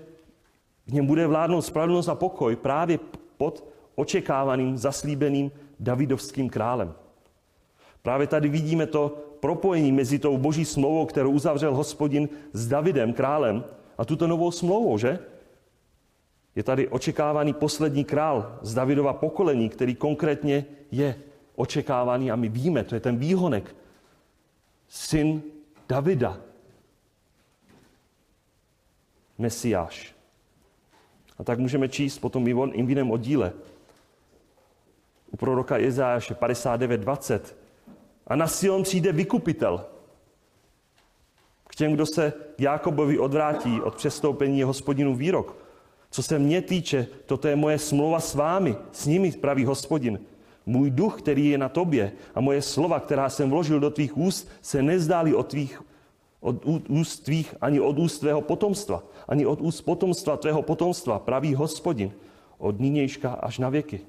v 0.88 0.94
něm 0.94 1.06
bude 1.06 1.28
vládnout 1.28 1.62
spravedlnost 1.62 2.10
a 2.10 2.16
pokoj 2.16 2.56
právě 2.56 3.00
pod 3.38 3.64
očekávaným, 3.96 4.78
zaslíbeným 4.78 5.52
Davidovským 5.80 6.50
králem. 6.50 6.94
Právě 8.02 8.28
tady 8.28 8.50
vidíme 8.50 8.86
to 8.86 9.31
propojení 9.42 9.92
mezi 9.92 10.20
tou 10.20 10.38
boží 10.38 10.66
smlouvou, 10.66 11.06
kterou 11.06 11.32
uzavřel 11.32 11.76
hospodin 11.76 12.30
s 12.54 12.68
Davidem, 12.68 13.14
králem, 13.14 13.64
a 13.98 14.06
tuto 14.06 14.28
novou 14.28 14.52
smlouvou, 14.52 14.98
že? 14.98 15.20
Je 16.56 16.64
tady 16.64 16.88
očekávaný 16.88 17.54
poslední 17.54 18.04
král 18.04 18.60
z 18.62 18.74
Davidova 18.74 19.14
pokolení, 19.14 19.70
který 19.70 19.96
konkrétně 19.96 20.66
je 20.92 21.16
očekávaný 21.56 22.32
a 22.32 22.36
my 22.36 22.50
víme, 22.50 22.84
to 22.84 22.96
je 22.96 23.02
ten 23.02 23.18
výhonek. 23.18 23.76
Syn 24.88 25.42
Davida. 25.90 26.38
Mesiáš. 29.38 30.16
A 31.38 31.44
tak 31.44 31.60
můžeme 31.60 31.90
číst 31.90 32.20
potom 32.20 32.48
i 32.48 32.84
v 32.84 32.90
jiném 32.90 33.12
oddíle. 33.12 33.54
U 35.32 35.38
proroka 35.38 35.78
Jezáše 35.78 36.34
59.20. 36.34 37.61
A 38.32 38.36
na 38.36 38.48
Sion 38.48 38.84
přijde 38.84 39.12
vykupitel. 39.12 39.86
K 41.68 41.76
těm, 41.76 41.94
kdo 41.94 42.06
se 42.06 42.34
Jákobovi 42.58 43.20
odvrátí 43.20 43.82
od 43.82 43.96
přestoupení 43.96 44.64
hospodinu 44.64 45.16
výrok. 45.16 45.58
Co 46.12 46.24
se 46.24 46.40
mě 46.40 46.62
týče, 46.62 47.08
toto 47.26 47.48
je 47.48 47.56
moje 47.56 47.80
smlouva 47.80 48.20
s 48.20 48.36
vámi, 48.36 48.76
s 48.92 49.06
nimi, 49.06 49.32
praví 49.32 49.66
hospodin. 49.66 50.20
Můj 50.66 50.92
duch, 50.92 51.22
který 51.22 51.50
je 51.50 51.58
na 51.58 51.70
tobě 51.70 52.12
a 52.36 52.42
moje 52.42 52.62
slova, 52.62 53.00
která 53.00 53.30
jsem 53.30 53.50
vložil 53.50 53.80
do 53.80 53.90
tvých 53.90 54.18
úst, 54.18 54.50
se 54.62 54.82
nezdály 54.82 55.36
od 55.36 55.48
tvých 55.48 55.82
od 56.40 56.66
úst 56.90 57.20
tvých, 57.20 57.56
ani 57.62 57.80
od 57.80 58.00
úst 58.00 58.20
tvého 58.20 58.42
potomstva, 58.42 59.04
ani 59.28 59.46
od 59.46 59.62
úst 59.62 59.82
potomstva 59.82 60.38
tvého 60.38 60.62
potomstva, 60.62 61.20
praví 61.20 61.56
hospodin, 61.56 62.12
od 62.58 62.80
nynějška 62.80 63.32
až 63.32 63.60
na 63.60 63.70
věky. 63.70 64.00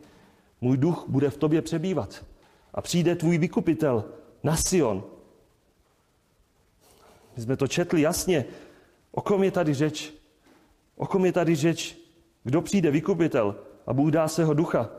Můj 0.61 0.77
duch 0.77 1.05
bude 1.09 1.31
v 1.31 1.37
tobě 1.37 1.63
přebývat 1.63 2.25
a 2.75 2.81
přijde 2.81 3.15
tvůj 3.15 3.39
vykupitel 3.39 4.05
na 4.43 4.57
Sion. 4.57 5.05
My 7.37 7.43
jsme 7.43 7.57
to 7.57 7.67
četli 7.67 8.01
jasně. 8.01 8.45
O 9.13 9.21
kom 9.21 9.43
je 9.43 9.51
tady 9.51 9.75
řeč? 9.75 10.15
O 10.97 11.07
kom 11.07 11.25
je 11.25 11.33
tady 11.33 11.55
řeč? 11.55 11.97
Kdo 12.45 12.63
přijde 12.63 12.91
vykupitel 12.91 13.57
a 13.87 13.93
Bůh 13.93 14.11
dá 14.11 14.29
svého 14.29 14.55
ducha? 14.55 14.91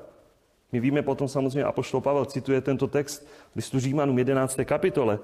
My 0.71 0.79
víme 0.79 1.01
potom 1.01 1.27
samozřejmě, 1.27 1.63
Apoštol 1.63 2.01
Pavel 2.01 2.25
cituje 2.25 2.61
tento 2.61 2.87
text 2.87 3.27
v 3.51 3.55
listu 3.55 3.79
Římanům 3.79 4.17
11. 4.17 4.59
kapitole, 4.65 5.19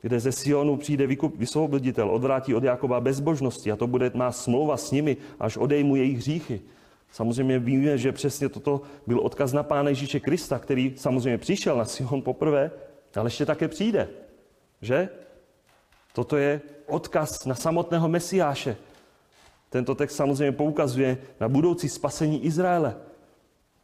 kde 0.00 0.20
ze 0.20 0.32
Sionu 0.32 0.76
přijde 0.76 1.06
vysvoboditel, 1.36 2.10
odvrátí 2.10 2.54
od 2.54 2.64
Jakoba 2.64 3.00
bezbožnosti 3.00 3.72
a 3.72 3.76
to 3.76 3.86
bude 3.86 4.10
má 4.14 4.32
smlouva 4.32 4.76
s 4.76 4.90
nimi, 4.90 5.16
až 5.40 5.56
odejmu 5.56 5.96
jejich 5.96 6.18
hříchy. 6.18 6.60
Samozřejmě 7.14 7.58
víme, 7.58 7.98
že 7.98 8.12
přesně 8.12 8.48
toto 8.48 8.80
byl 9.06 9.20
odkaz 9.20 9.52
na 9.52 9.62
Pána 9.62 9.88
Ježíše 9.88 10.20
Krista, 10.20 10.58
který 10.58 10.94
samozřejmě 10.96 11.38
přišel 11.38 11.76
na 11.76 11.84
Sion 11.84 12.22
poprvé, 12.22 12.70
ale 13.14 13.26
ještě 13.26 13.46
také 13.46 13.68
přijde. 13.68 14.08
Že? 14.82 15.08
Toto 16.12 16.36
je 16.36 16.60
odkaz 16.86 17.44
na 17.44 17.54
samotného 17.54 18.08
Mesiáše, 18.08 18.76
tento 19.70 19.94
text 19.94 20.16
samozřejmě 20.16 20.52
poukazuje 20.52 21.18
na 21.40 21.48
budoucí 21.48 21.88
spasení 21.88 22.44
Izraele. 22.44 22.96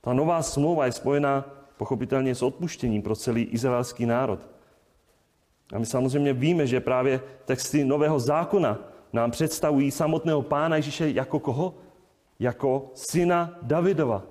Ta 0.01 0.13
nová 0.13 0.43
smlouva 0.43 0.87
je 0.87 0.93
spojená 0.93 1.45
pochopitelně 1.77 2.35
s 2.35 2.43
odpuštěním 2.43 3.03
pro 3.03 3.17
celý 3.17 3.43
izraelský 3.43 4.07
národ. 4.07 4.49
A 5.73 5.79
my 5.79 5.87
samozřejmě 5.87 6.33
víme, 6.33 6.67
že 6.67 6.81
právě 6.81 7.21
texty 7.45 7.85
Nového 7.85 8.21
zákona 8.21 8.79
nám 9.13 9.31
představují 9.31 9.91
samotného 9.91 10.43
Pána 10.43 10.77
Ježíše 10.77 11.11
jako 11.11 11.39
koho? 11.39 11.75
Jako 12.41 12.91
syna 12.95 13.59
Davidova. 13.63 14.23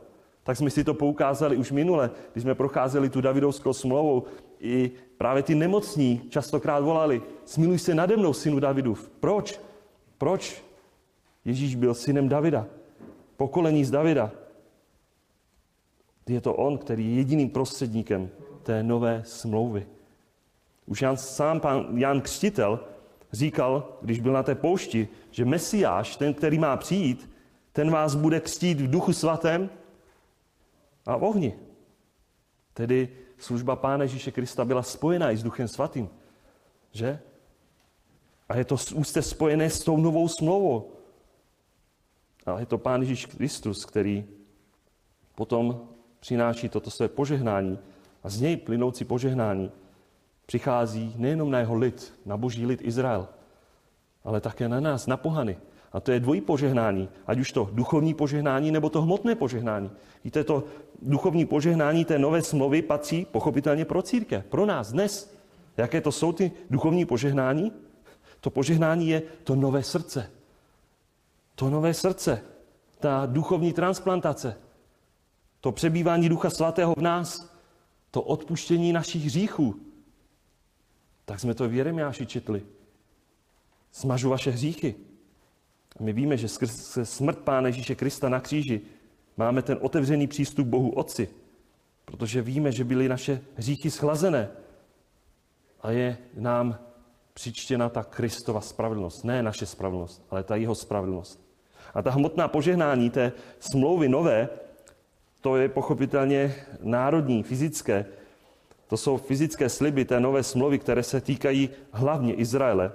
Tak 0.43 0.57
jsme 0.57 0.69
si 0.69 0.83
to 0.83 0.93
poukázali 0.93 1.57
už 1.57 1.71
minule, 1.71 2.11
když 2.31 2.43
jsme 2.43 2.55
procházeli 2.55 3.09
tu 3.09 3.21
Davidovskou 3.21 3.73
smlouvou 3.73 4.23
i 4.59 4.91
Právě 5.19 5.43
ty 5.43 5.55
nemocní 5.55 6.21
častokrát 6.29 6.83
volali, 6.83 7.21
smiluj 7.45 7.79
se 7.79 7.95
nade 7.95 8.17
mnou, 8.17 8.33
synu 8.33 8.59
Davidův. 8.59 9.11
Proč? 9.19 9.61
Proč? 10.17 10.63
Ježíš 11.45 11.75
byl 11.75 11.93
synem 11.93 12.29
Davida, 12.29 12.67
pokolení 13.37 13.85
z 13.85 13.91
Davida. 13.91 14.31
Je 16.27 16.41
to 16.41 16.53
on, 16.53 16.77
který 16.77 17.11
je 17.11 17.15
jediným 17.15 17.49
prostředníkem 17.49 18.29
té 18.63 18.83
nové 18.83 19.23
smlouvy. 19.25 19.87
Už 20.85 21.01
Jan, 21.01 21.17
sám 21.17 21.59
pán 21.59 21.97
Jan 21.97 22.21
Křtitel 22.21 22.79
říkal, 23.31 23.97
když 24.01 24.19
byl 24.19 24.33
na 24.33 24.43
té 24.43 24.55
poušti, 24.55 25.07
že 25.31 25.45
Mesiáš, 25.45 26.15
ten, 26.15 26.33
který 26.33 26.59
má 26.59 26.77
přijít, 26.77 27.29
ten 27.71 27.91
vás 27.91 28.15
bude 28.15 28.39
křtít 28.39 28.81
v 28.81 28.89
duchu 28.89 29.13
svatém 29.13 29.69
a 31.05 31.17
v 31.17 31.23
ohni. 31.23 31.55
Tedy 32.73 33.09
služba 33.37 33.75
Pána 33.75 34.03
Ježíše 34.03 34.31
Krista 34.31 34.65
byla 34.65 34.83
spojená 34.83 35.31
i 35.31 35.37
s 35.37 35.43
Duchem 35.43 35.67
Svatým. 35.67 36.09
Že? 36.91 37.19
A 38.49 38.57
je 38.57 38.65
to 38.65 38.75
úzce 38.95 39.21
spojené 39.21 39.69
s 39.69 39.83
tou 39.83 39.97
novou 39.97 40.27
smlouvou. 40.27 40.91
Ale 42.45 42.61
je 42.61 42.65
to 42.65 42.77
Pán 42.77 43.01
Ježíš 43.01 43.25
Kristus, 43.25 43.85
který 43.85 44.25
potom 45.35 45.87
přináší 46.19 46.69
toto 46.69 46.91
své 46.91 47.07
požehnání 47.07 47.79
a 48.23 48.29
z 48.29 48.41
něj 48.41 48.57
plynoucí 48.57 49.05
požehnání 49.05 49.71
přichází 50.45 51.13
nejenom 51.17 51.51
na 51.51 51.59
jeho 51.59 51.75
lid, 51.75 52.13
na 52.25 52.37
boží 52.37 52.65
lid 52.65 52.81
Izrael, 52.81 53.27
ale 54.23 54.41
také 54.41 54.69
na 54.69 54.79
nás, 54.79 55.07
na 55.07 55.17
pohany. 55.17 55.57
A 55.91 55.99
to 55.99 56.11
je 56.11 56.19
dvojí 56.19 56.41
požehnání, 56.41 57.09
ať 57.27 57.39
už 57.39 57.51
to 57.51 57.69
duchovní 57.73 58.13
požehnání 58.13 58.71
nebo 58.71 58.89
to 58.89 59.01
hmotné 59.01 59.35
požehnání. 59.35 59.91
Víte, 60.23 60.43
to 60.43 60.63
duchovní 61.01 61.45
požehnání 61.45 62.05
té 62.05 62.19
nové 62.19 62.41
smlouvy 62.41 62.81
patří 62.81 63.25
pochopitelně 63.31 63.85
pro 63.85 64.01
církev, 64.01 64.45
pro 64.45 64.65
nás 64.65 64.91
dnes. 64.91 65.35
Jaké 65.77 66.01
to 66.01 66.11
jsou 66.11 66.31
ty 66.31 66.51
duchovní 66.69 67.05
požehnání? 67.05 67.71
To 68.41 68.49
požehnání 68.49 69.09
je 69.09 69.21
to 69.43 69.55
nové 69.55 69.83
srdce. 69.83 70.31
To 71.55 71.69
nové 71.69 71.93
srdce, 71.93 72.41
ta 72.99 73.25
duchovní 73.25 73.73
transplantace, 73.73 74.57
to 75.61 75.71
přebývání 75.71 76.29
Ducha 76.29 76.49
Svatého 76.49 76.95
v 76.97 77.01
nás, 77.01 77.55
to 78.11 78.21
odpuštění 78.21 78.93
našich 78.93 79.25
hříchů. 79.25 79.75
Tak 81.25 81.39
jsme 81.39 81.53
to 81.53 81.69
v 81.69 81.73
Jeremiáši 81.73 82.25
četli. 82.25 82.61
Smažu 83.91 84.29
vaše 84.29 84.51
hříchy. 84.51 84.95
My 85.99 86.13
víme, 86.13 86.37
že 86.37 86.47
skrze 86.47 87.05
smrt 87.05 87.39
Pána 87.39 87.67
Ježíše 87.67 87.95
Krista 87.95 88.29
na 88.29 88.39
kříži 88.39 88.81
máme 89.37 89.61
ten 89.61 89.77
otevřený 89.81 90.27
přístup 90.27 90.67
Bohu 90.67 90.89
Otci, 90.89 91.29
protože 92.05 92.41
víme, 92.41 92.71
že 92.71 92.83
byly 92.83 93.09
naše 93.09 93.41
hříchy 93.55 93.91
schlazené 93.91 94.49
a 95.81 95.91
je 95.91 96.17
nám 96.33 96.79
přičtěna 97.33 97.89
ta 97.89 98.03
Kristova 98.03 98.61
spravedlnost. 98.61 99.23
Ne 99.23 99.43
naše 99.43 99.65
spravedlnost, 99.65 100.25
ale 100.29 100.43
ta 100.43 100.55
jeho 100.55 100.75
spravedlnost. 100.75 101.39
A 101.93 102.01
ta 102.01 102.11
hmotná 102.11 102.47
požehnání 102.47 103.09
té 103.09 103.31
smlouvy 103.59 104.09
nové, 104.09 104.49
to 105.41 105.57
je 105.57 105.69
pochopitelně 105.69 106.55
národní, 106.81 107.43
fyzické. 107.43 108.05
To 108.87 108.97
jsou 108.97 109.17
fyzické 109.17 109.69
sliby 109.69 110.05
té 110.05 110.19
nové 110.19 110.43
smlouvy, 110.43 110.79
které 110.79 111.03
se 111.03 111.21
týkají 111.21 111.69
hlavně 111.91 112.33
Izraele. 112.33 112.91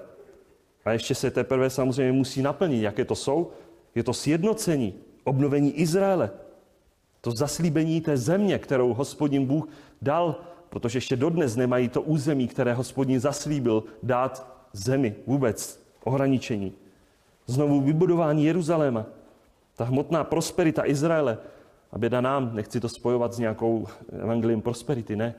A 0.85 0.93
ještě 0.93 1.14
se 1.14 1.31
teprve 1.31 1.71
samozřejmě 1.71 2.12
musí 2.12 2.43
naplnit. 2.43 2.83
Jaké 2.83 3.05
to 3.05 3.14
jsou? 3.14 3.50
Je 3.95 4.03
to 4.03 4.14
sjednocení, 4.14 4.95
obnovení 5.25 5.73
Izraele. 5.73 6.31
To 7.21 7.31
zaslíbení 7.31 8.00
té 8.00 8.17
země, 8.17 8.59
kterou 8.59 8.95
hospodin 8.95 9.47
Bůh 9.47 9.69
dal, 10.03 10.41
protože 10.71 10.97
ještě 10.97 11.17
dodnes 11.17 11.57
nemají 11.57 11.88
to 11.88 12.03
území, 12.03 12.49
které 12.49 12.75
hospodin 12.75 13.21
zaslíbil 13.21 13.85
dát 14.03 14.55
zemi 14.73 15.14
vůbec, 15.26 15.83
ohraničení. 16.05 16.73
Znovu 17.47 17.81
vybudování 17.81 18.45
Jeruzaléma. 18.45 19.07
Ta 19.77 19.85
hmotná 19.85 20.25
prosperita 20.25 20.87
Izraele. 20.87 21.38
A 21.92 21.99
běda 21.99 22.20
nám, 22.20 22.55
nechci 22.55 22.81
to 22.81 22.88
spojovat 22.88 23.35
s 23.35 23.38
nějakou 23.38 23.87
evangelium 24.12 24.62
prosperity, 24.62 25.16
ne. 25.16 25.35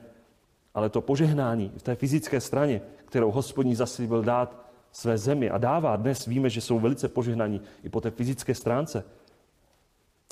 Ale 0.74 0.88
to 0.88 1.00
požehnání 1.00 1.72
v 1.76 1.82
té 1.82 1.94
fyzické 1.94 2.40
straně, 2.40 2.80
kterou 3.04 3.30
hospodin 3.30 3.76
zaslíbil 3.76 4.22
dát 4.22 4.65
své 4.96 5.18
zemi 5.18 5.50
a 5.50 5.58
dává. 5.58 5.96
Dnes 5.96 6.26
víme, 6.26 6.50
že 6.50 6.60
jsou 6.60 6.78
velice 6.78 7.08
požehnaní 7.08 7.60
i 7.84 7.88
po 7.88 8.00
té 8.00 8.10
fyzické 8.10 8.54
stránce. 8.54 9.04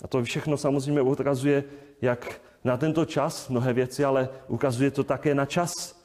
A 0.05 0.09
to 0.09 0.24
všechno 0.24 0.57
samozřejmě 0.57 1.00
ukazuje, 1.00 1.64
jak 2.03 2.40
na 2.64 2.77
tento 2.77 3.05
čas 3.05 3.48
mnohé 3.48 3.72
věci, 3.72 4.05
ale 4.05 4.29
ukazuje 4.48 4.90
to 4.90 5.05
také 5.05 5.35
na 5.35 5.46
čas, 5.46 6.00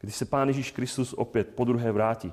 kdy 0.00 0.12
se 0.12 0.24
Pán 0.24 0.48
Ježíš 0.48 0.70
Kristus 0.70 1.12
opět 1.12 1.54
po 1.54 1.64
druhé 1.64 1.92
vrátí. 1.92 2.32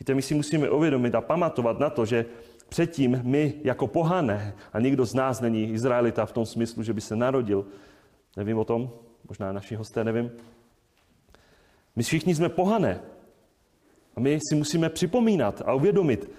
Víte, 0.00 0.14
my 0.14 0.22
si 0.22 0.34
musíme 0.34 0.70
uvědomit 0.70 1.14
a 1.14 1.20
pamatovat 1.20 1.78
na 1.78 1.90
to, 1.90 2.06
že 2.06 2.26
předtím 2.68 3.20
my 3.22 3.54
jako 3.64 3.86
pohané, 3.86 4.54
a 4.72 4.80
nikdo 4.80 5.06
z 5.06 5.14
nás 5.14 5.40
není 5.40 5.70
Izraelita 5.70 6.26
v 6.26 6.32
tom 6.32 6.46
smyslu, 6.46 6.82
že 6.82 6.92
by 6.92 7.00
se 7.00 7.16
narodil, 7.16 7.66
nevím 8.36 8.58
o 8.58 8.64
tom, 8.64 8.90
možná 9.28 9.52
naši 9.52 9.74
hosté 9.74 10.04
nevím, 10.04 10.30
my 11.96 12.02
všichni 12.02 12.34
jsme 12.34 12.48
pohané. 12.48 13.00
A 14.18 14.20
my 14.20 14.40
si 14.48 14.54
musíme 14.54 14.88
připomínat 14.88 15.62
a 15.66 15.74
uvědomit, 15.74 16.30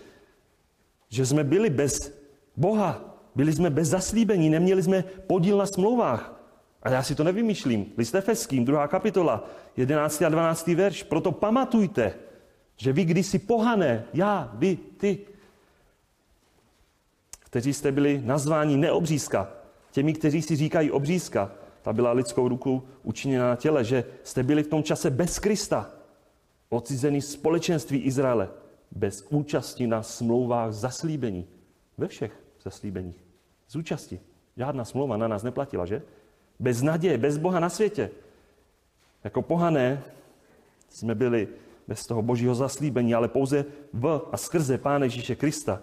že 1.10 1.26
jsme 1.26 1.44
byli 1.44 1.70
bez 1.70 2.14
Boha, 2.58 3.16
byli 3.36 3.54
jsme 3.54 3.70
bez 3.70 3.88
zaslíbení, 3.88 4.50
neměli 4.50 4.84
jsme 4.84 5.04
podíl 5.28 5.58
na 5.58 5.66
smlouvách. 5.66 6.44
A 6.84 6.90
já 6.90 7.04
si 7.04 7.16
to 7.16 7.24
nevymýšlím. 7.24 7.86
List 7.98 8.16
Efeským, 8.16 8.66
druhá 8.66 8.88
kapitola, 8.88 9.48
11. 9.78 10.22
a 10.22 10.30
12. 10.30 10.68
verš. 10.68 11.04
Proto 11.04 11.32
pamatujte, 11.32 12.14
že 12.78 12.94
vy 12.94 13.06
kdysi 13.06 13.40
pohané, 13.40 14.04
já, 14.14 14.52
vy, 14.54 14.78
ty, 14.98 15.20
kteří 17.40 17.74
jste 17.74 17.92
byli 17.92 18.22
nazváni 18.26 18.78
neobřízka, 18.78 19.52
těmi, 19.92 20.14
kteří 20.14 20.42
si 20.42 20.56
říkají 20.56 20.92
obřízka, 20.92 21.52
ta 21.82 21.94
byla 21.94 22.12
lidskou 22.12 22.48
rukou 22.48 22.84
učiněna 23.04 23.50
na 23.50 23.56
těle, 23.56 23.84
že 23.84 24.04
jste 24.24 24.44
byli 24.44 24.64
v 24.64 24.68
tom 24.68 24.84
čase 24.84 25.10
bez 25.10 25.40
Krista, 25.40 25.99
odcizený 26.70 27.22
společenství 27.22 28.00
Izraele, 28.00 28.50
bez 28.92 29.28
účasti 29.30 29.88
na 29.88 30.04
smlouvách 30.04 30.74
zaslíbení. 30.74 31.48
Ve 31.98 32.08
všech 32.08 32.32
zaslíbeních. 32.64 33.24
Z 33.68 33.76
účasti. 33.76 34.20
Žádná 34.58 34.86
smlouva 34.86 35.18
na 35.18 35.28
nás 35.28 35.44
neplatila, 35.44 35.86
že? 35.86 36.02
Bez 36.60 36.82
naděje, 36.82 37.18
bez 37.18 37.38
Boha 37.38 37.60
na 37.60 37.70
světě. 37.70 38.10
Jako 39.24 39.42
pohané 39.42 40.04
jsme 40.90 41.16
byli 41.16 41.48
bez 41.88 42.08
toho 42.08 42.22
božího 42.22 42.56
zaslíbení, 42.56 43.16
ale 43.16 43.28
pouze 43.28 43.66
v 43.94 44.22
a 44.32 44.38
skrze 44.38 44.78
Pána 44.78 45.04
Ježíše 45.06 45.36
Krista 45.36 45.82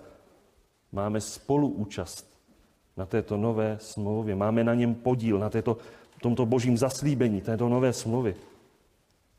máme 0.92 1.20
spoluúčast 1.20 2.36
na 2.96 3.06
této 3.06 3.36
nové 3.36 3.78
smlouvě. 3.80 4.34
Máme 4.34 4.64
na 4.64 4.74
něm 4.74 4.94
podíl, 4.94 5.38
na 5.38 5.50
této, 5.50 5.76
tomto 6.22 6.46
božím 6.46 6.78
zaslíbení, 6.78 7.40
této 7.40 7.68
nové 7.68 7.92
smlouvy. 7.92 8.36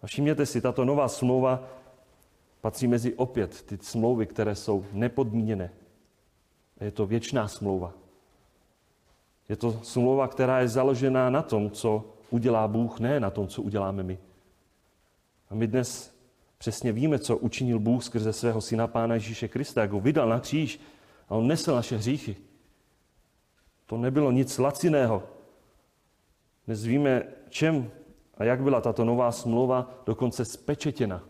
A 0.01 0.07
všimněte 0.07 0.45
si, 0.45 0.61
tato 0.61 0.85
nová 0.85 1.07
smlouva 1.07 1.63
patří 2.61 2.87
mezi 2.87 3.13
opět 3.13 3.61
ty 3.61 3.77
smlouvy, 3.81 4.25
které 4.25 4.55
jsou 4.55 4.85
nepodmíněné. 4.91 5.71
Je 6.81 6.91
to 6.91 7.05
věčná 7.05 7.47
smlouva. 7.47 7.93
Je 9.49 9.55
to 9.55 9.79
smlouva, 9.83 10.27
která 10.27 10.59
je 10.59 10.67
založená 10.67 11.29
na 11.29 11.41
tom, 11.41 11.71
co 11.71 12.05
udělá 12.29 12.67
Bůh, 12.67 12.99
ne 12.99 13.19
na 13.19 13.29
tom, 13.29 13.47
co 13.47 13.61
uděláme 13.61 14.03
my. 14.03 14.19
A 15.49 15.55
my 15.55 15.67
dnes 15.67 16.17
přesně 16.57 16.91
víme, 16.91 17.19
co 17.19 17.37
učinil 17.37 17.79
Bůh 17.79 18.03
skrze 18.03 18.33
svého 18.33 18.61
syna 18.61 18.87
Pána 18.87 19.13
Ježíše 19.13 19.47
Krista, 19.47 19.81
jak 19.81 19.91
ho 19.91 19.99
vydal 19.99 20.29
na 20.29 20.39
kříž 20.39 20.79
a 21.29 21.35
on 21.35 21.47
nesl 21.47 21.75
naše 21.75 21.97
hříchy. 21.97 22.35
To 23.85 23.97
nebylo 23.97 24.31
nic 24.31 24.57
laciného. 24.57 25.23
Dnes 26.65 26.83
víme, 26.83 27.23
čem 27.49 27.91
a 28.37 28.43
jak 28.43 28.61
byla 28.63 28.81
tato 28.81 29.05
nová 29.05 29.31
smlouva 29.31 30.01
dokonce 30.05 30.45
spečetěna. 30.45 31.23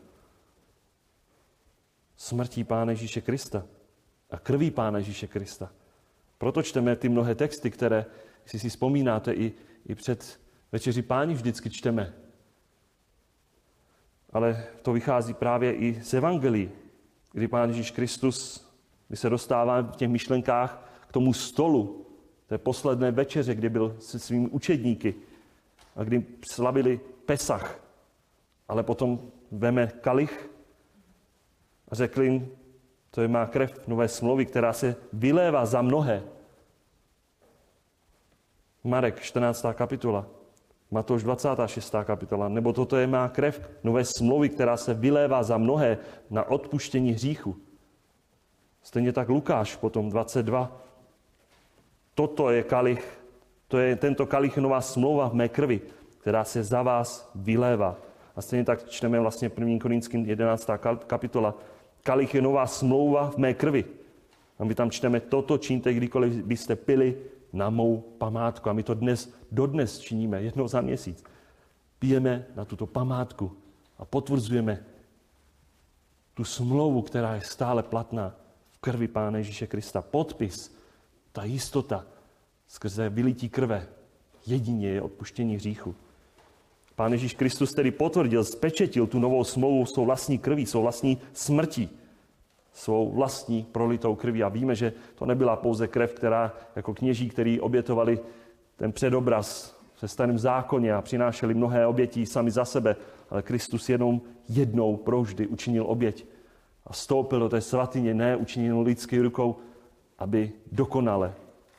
Smrtí 2.15 2.63
Pána 2.63 2.91
Ježíše 2.91 3.21
Krista 3.21 3.65
a 4.31 4.39
krví 4.39 4.71
Pána 4.71 4.97
Ježíše 4.97 5.27
Krista. 5.27 5.71
Proto 6.37 6.63
čteme 6.63 6.95
ty 6.95 7.09
mnohé 7.09 7.35
texty, 7.35 7.71
které, 7.71 8.05
jestli 8.43 8.59
si 8.59 8.69
vzpomínáte, 8.69 9.33
i, 9.33 9.53
i 9.85 9.95
před 9.95 10.39
večeří 10.71 11.01
páni 11.01 11.33
vždycky 11.33 11.69
čteme. 11.69 12.13
Ale 14.33 14.67
to 14.81 14.93
vychází 14.93 15.33
právě 15.33 15.73
i 15.73 16.03
z 16.03 16.13
Evangelií, 16.13 16.71
kdy 17.31 17.47
Pán 17.47 17.69
Ježíš 17.69 17.91
Kristus, 17.91 18.67
kdy 19.07 19.17
se 19.17 19.29
dostává 19.29 19.81
v 19.81 19.95
těch 19.95 20.09
myšlenkách 20.09 20.91
k 21.07 21.11
tomu 21.11 21.33
stolu, 21.33 22.07
té 22.47 22.57
posledné 22.57 23.11
večeře, 23.11 23.55
kdy 23.55 23.69
byl 23.69 23.95
se 23.99 24.19
svými 24.19 24.47
učedníky 24.47 25.15
a 25.97 26.03
kdy 26.03 26.25
slavili 26.51 26.99
Pesach, 27.25 27.79
ale 28.67 28.83
potom 28.83 29.31
veme 29.51 29.87
kalich 29.87 30.49
a 31.87 31.95
řekl 31.95 32.21
jim, 32.21 32.51
to 33.11 33.21
je 33.21 33.27
má 33.27 33.45
krev 33.45 33.87
nové 33.87 34.07
smlouvy, 34.07 34.45
která 34.45 34.73
se 34.73 34.95
vylévá 35.13 35.65
za 35.65 35.81
mnohé. 35.81 36.23
Marek, 38.83 39.19
14. 39.19 39.65
kapitola. 39.73 40.25
Matouš 40.91 41.23
26. 41.23 41.95
kapitola. 42.03 42.49
Nebo 42.49 42.73
toto 42.73 42.97
je 42.97 43.07
má 43.07 43.29
krev 43.29 43.69
nové 43.83 44.05
smlouvy, 44.05 44.49
která 44.49 44.77
se 44.77 44.93
vylévá 44.93 45.43
za 45.43 45.57
mnohé 45.57 45.97
na 46.29 46.43
odpuštění 46.49 47.11
hříchu. 47.11 47.55
Stejně 48.83 49.13
tak 49.13 49.29
Lukáš 49.29 49.75
potom 49.75 50.09
22. 50.09 50.81
Toto 52.15 52.49
je 52.49 52.63
kalich, 52.63 53.19
to 53.67 53.77
je 53.77 53.95
tento 53.95 54.25
kalich 54.25 54.57
nová 54.57 54.81
smlouva 54.81 55.29
v 55.29 55.33
mé 55.33 55.49
krvi, 55.49 55.81
která 56.17 56.43
se 56.43 56.63
za 56.63 56.81
vás 56.81 57.31
vylévá. 57.35 57.95
A 58.35 58.41
stejně 58.41 58.65
tak 58.65 58.89
čteme 58.89 59.19
vlastně 59.19 59.51
1. 59.57 59.79
Korinským 59.81 60.25
11. 60.25 60.69
kapitola. 61.07 61.57
Kalich 62.03 62.35
je 62.35 62.41
nová 62.41 62.67
smlouva 62.67 63.29
v 63.29 63.37
mé 63.37 63.53
krvi. 63.53 63.85
A 64.59 64.65
my 64.65 64.75
tam 64.75 64.91
čteme, 64.91 65.19
toto 65.19 65.57
čiňte, 65.57 65.93
kdykoliv 65.93 66.33
byste 66.33 66.75
pili 66.75 67.17
na 67.53 67.69
mou 67.69 68.01
památku. 68.17 68.69
A 68.69 68.73
my 68.73 68.83
to 68.83 68.93
dnes, 68.93 69.33
dodnes 69.51 69.99
činíme, 69.99 70.41
jednou 70.41 70.67
za 70.67 70.81
měsíc. 70.81 71.23
Pijeme 71.99 72.45
na 72.55 72.65
tuto 72.65 72.87
památku 72.87 73.51
a 73.97 74.05
potvrzujeme 74.05 74.83
tu 76.33 76.43
smlouvu, 76.43 77.01
která 77.01 77.35
je 77.35 77.41
stále 77.41 77.83
platná 77.83 78.35
v 78.71 78.77
krvi 78.77 79.07
Pána 79.07 79.37
Ježíše 79.37 79.67
Krista. 79.67 80.01
Podpis, 80.01 80.77
ta 81.31 81.43
jistota 81.43 82.05
skrze 82.67 83.09
vylití 83.09 83.49
krve, 83.49 83.87
jedině 84.45 84.89
je 84.89 85.01
odpuštění 85.01 85.55
hříchu. 85.55 85.95
Pán 86.95 87.11
Ježíš 87.11 87.33
Kristus 87.33 87.73
tedy 87.73 87.91
potvrdil, 87.91 88.43
spečetil 88.43 89.07
tu 89.07 89.19
novou 89.19 89.43
smlouvu 89.43 89.85
svou 89.85 90.05
vlastní 90.05 90.37
krví, 90.37 90.65
svou 90.65 90.81
vlastní 90.81 91.17
smrtí, 91.33 91.89
svou 92.73 93.11
vlastní 93.11 93.63
prolitou 93.63 94.15
krví. 94.15 94.43
A 94.43 94.49
víme, 94.49 94.75
že 94.75 94.93
to 95.15 95.25
nebyla 95.25 95.55
pouze 95.55 95.87
krev, 95.87 96.13
která 96.13 96.53
jako 96.75 96.93
kněží, 96.93 97.29
který 97.29 97.59
obětovali 97.59 98.19
ten 98.75 98.91
předobraz 98.91 99.77
se 99.95 100.07
starým 100.07 100.39
zákoně 100.39 100.93
a 100.93 101.01
přinášeli 101.01 101.53
mnohé 101.53 101.87
obětí 101.87 102.25
sami 102.25 102.51
za 102.51 102.65
sebe, 102.65 102.95
ale 103.29 103.41
Kristus 103.41 103.89
jenom 103.89 104.21
jednou 104.49 104.97
provždy 104.97 105.47
učinil 105.47 105.85
oběť 105.87 106.25
a 106.85 106.93
stoupil 106.93 107.39
do 107.39 107.49
té 107.49 107.61
svatyně, 107.61 108.13
ne 108.13 108.35
učinil 108.35 108.81
lidský 108.81 109.19
rukou, 109.19 109.55
aby 110.19 110.51
dokonale 110.71 111.33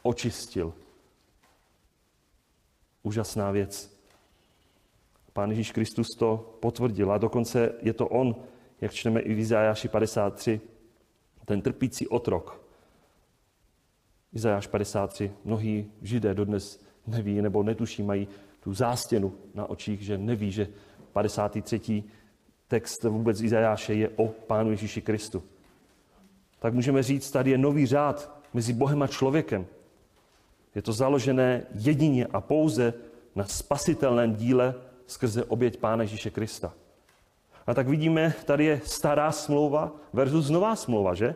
očistil. 0.09 0.75
Úžasná 3.03 3.51
věc. 3.51 4.01
Pán 5.33 5.51
Ježíš 5.51 5.73
Kristus 5.73 6.07
to 6.19 6.57
potvrdil 6.61 7.13
a 7.13 7.19
dokonce 7.19 7.73
je 7.83 7.93
to 7.93 8.09
on, 8.09 8.37
jak 8.81 8.93
čteme 8.93 9.21
i 9.21 9.35
v 9.35 9.39
Izajáši 9.39 9.89
53, 9.89 10.61
ten 11.45 11.61
trpící 11.61 12.09
otrok. 12.09 12.61
Izajáš 14.33 14.67
53, 14.67 15.33
mnohí 15.45 15.93
židé 16.03 16.35
dodnes 16.35 16.81
neví 17.07 17.43
nebo 17.43 17.63
netuší, 17.63 18.03
mají 18.03 18.29
tu 18.61 18.75
zástěnu 18.75 19.35
na 19.55 19.67
očích, 19.71 20.01
že 20.01 20.19
neví, 20.19 20.53
že 20.53 20.69
53. 21.13 22.05
text 22.69 23.05
vůbec 23.05 23.41
Izajáše 23.41 23.95
je 23.95 24.09
o 24.17 24.29
Pánu 24.29 24.71
Ježíši 24.71 25.03
Kristu. 25.03 25.43
Tak 26.59 26.75
můžeme 26.75 27.03
říct, 27.03 27.31
tady 27.31 27.51
je 27.51 27.59
nový 27.59 27.87
řád 27.87 28.41
mezi 28.55 28.73
Bohem 28.73 29.03
a 29.03 29.07
člověkem. 29.07 29.67
Je 30.79 30.83
to 30.83 30.93
založené 30.93 31.67
jedině 31.75 32.27
a 32.27 32.41
pouze 32.41 32.95
na 33.35 33.45
spasitelném 33.45 34.35
díle 34.35 34.75
skrze 35.07 35.45
oběť 35.45 35.77
Pána 35.77 36.03
Ježíše 36.03 36.31
Krista. 36.31 36.73
A 37.67 37.75
tak 37.75 37.89
vidíme, 37.89 38.35
tady 38.45 38.65
je 38.65 38.81
stará 38.85 39.33
smlouva 39.33 39.93
versus 40.13 40.51
nová 40.51 40.77
smlouva, 40.77 41.15
že? 41.15 41.35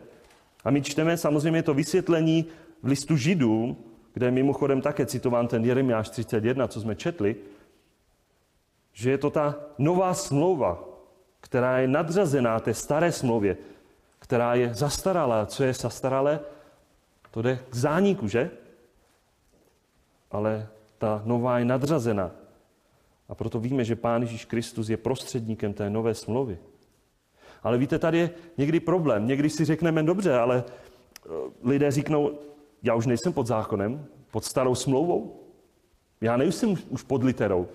A 0.65 0.71
my 0.71 0.83
čteme 0.83 1.17
samozřejmě 1.17 1.63
to 1.63 1.75
vysvětlení 1.75 2.47
v 2.83 2.87
listu 2.87 3.17
Židům, 3.17 3.77
kde 4.15 4.27
je 4.27 4.31
mimochodem 4.31 4.81
také 4.81 5.07
citován 5.07 5.49
ten 5.49 5.65
Jeremiáš 5.65 6.09
31, 6.09 6.69
co 6.69 6.81
jsme 6.81 6.95
četli, 6.95 7.37
že 8.93 9.11
je 9.11 9.19
to 9.19 9.31
ta 9.31 9.55
nová 9.79 10.15
smlouva, 10.15 10.85
která 11.41 11.79
je 11.79 11.89
nadřazená 11.89 12.61
té 12.61 12.75
staré 12.75 13.13
smlouvě, 13.13 13.57
která 14.19 14.55
je 14.55 14.75
zastaralá. 14.75 15.47
Co 15.47 15.65
je 15.65 15.75
zastaralé? 15.75 16.41
To 17.31 17.43
jde 17.43 17.59
k 17.71 17.75
zániku, 17.75 18.29
že? 18.29 18.62
Ale 20.33 20.69
ta 20.99 21.23
nová 21.25 21.59
je 21.59 21.65
nadřazená. 21.65 22.31
A 23.29 23.35
proto 23.35 23.61
víme, 23.61 23.85
že 23.85 23.97
Pán 23.97 24.23
Ježíš 24.23 24.45
Kristus 24.45 24.89
je 24.89 24.97
prostředníkem 24.97 25.73
té 25.73 25.91
nové 25.91 26.15
smlouvy. 26.15 26.59
Ale 27.63 27.79
víte, 27.79 27.99
tady 27.99 28.19
je 28.19 28.31
někdy 28.59 28.81
problém. 28.81 29.27
Někdy 29.27 29.51
si 29.51 29.65
řekneme, 29.65 30.03
dobře, 30.03 30.39
ale 30.39 30.65
eh, 30.67 31.29
lidé 31.63 31.91
říknou, 31.91 32.39
já 32.83 32.95
už 32.95 33.07
nejsem 33.07 33.33
pod 33.33 33.47
zákonem, 33.47 34.07
pod 34.31 34.45
starou 34.45 34.75
smlouvou. 34.75 35.41
Já 36.21 36.37
nejsem 36.37 36.75
už 36.89 37.03
pod 37.03 37.25
literou. 37.25 37.69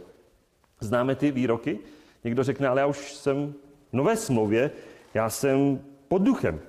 Známe 0.79 1.15
ty 1.15 1.31
výroky? 1.31 1.79
Někdo 2.23 2.43
řekne, 2.43 2.67
ale 2.67 2.81
já 2.81 2.87
už 2.87 3.13
jsem 3.13 3.53
v 3.89 3.93
nové 3.93 4.17
smlouvě, 4.17 4.71
já 5.13 5.29
jsem 5.29 5.81
pod 6.07 6.21
duchem. 6.21 6.59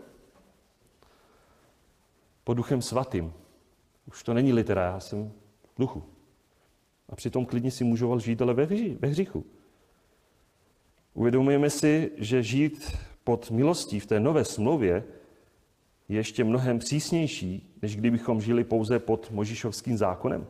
Pod 2.44 2.54
duchem 2.54 2.82
svatým. 2.82 3.32
Už 4.06 4.22
to 4.22 4.34
není 4.34 4.52
litera, 4.52 4.82
já 4.82 5.00
jsem 5.00 5.32
duchu. 5.78 6.02
A 7.08 7.16
přitom 7.16 7.46
klidně 7.46 7.70
si 7.70 7.84
můžou 7.84 8.18
žít 8.18 8.42
ale 8.42 8.54
ve, 8.54 8.64
hři, 8.64 8.98
ve 9.00 9.08
hříchu. 9.08 9.44
Uvědomujeme 11.14 11.70
si, 11.70 12.10
že 12.16 12.42
žít 12.42 12.96
pod 13.24 13.50
milostí 13.50 14.00
v 14.00 14.06
té 14.06 14.20
nové 14.20 14.44
smlouvě 14.44 15.04
je 16.08 16.16
ještě 16.16 16.44
mnohem 16.44 16.78
přísnější, 16.78 17.74
než 17.82 17.96
kdybychom 17.96 18.40
žili 18.40 18.64
pouze 18.64 18.98
pod 18.98 19.30
Možíšovským 19.30 19.96
zákonem. 19.96 20.46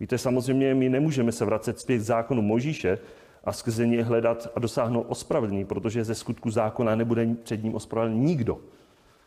Víte, 0.00 0.18
samozřejmě 0.18 0.74
my 0.74 0.88
nemůžeme 0.88 1.32
se 1.32 1.44
vracet 1.44 1.80
zpět 1.80 1.98
k 1.98 2.00
zákonu 2.00 2.42
Možíše 2.42 2.98
a 3.44 3.52
skrze 3.52 3.86
něj 3.86 4.02
hledat 4.02 4.48
a 4.54 4.60
dosáhnout 4.60 5.06
ospravedlnění, 5.08 5.64
protože 5.64 6.04
ze 6.04 6.14
skutku 6.14 6.50
zákona 6.50 6.94
nebude 6.94 7.34
před 7.42 7.62
ním 7.62 7.74
ospravedlněn 7.74 8.24
nikdo. 8.24 8.60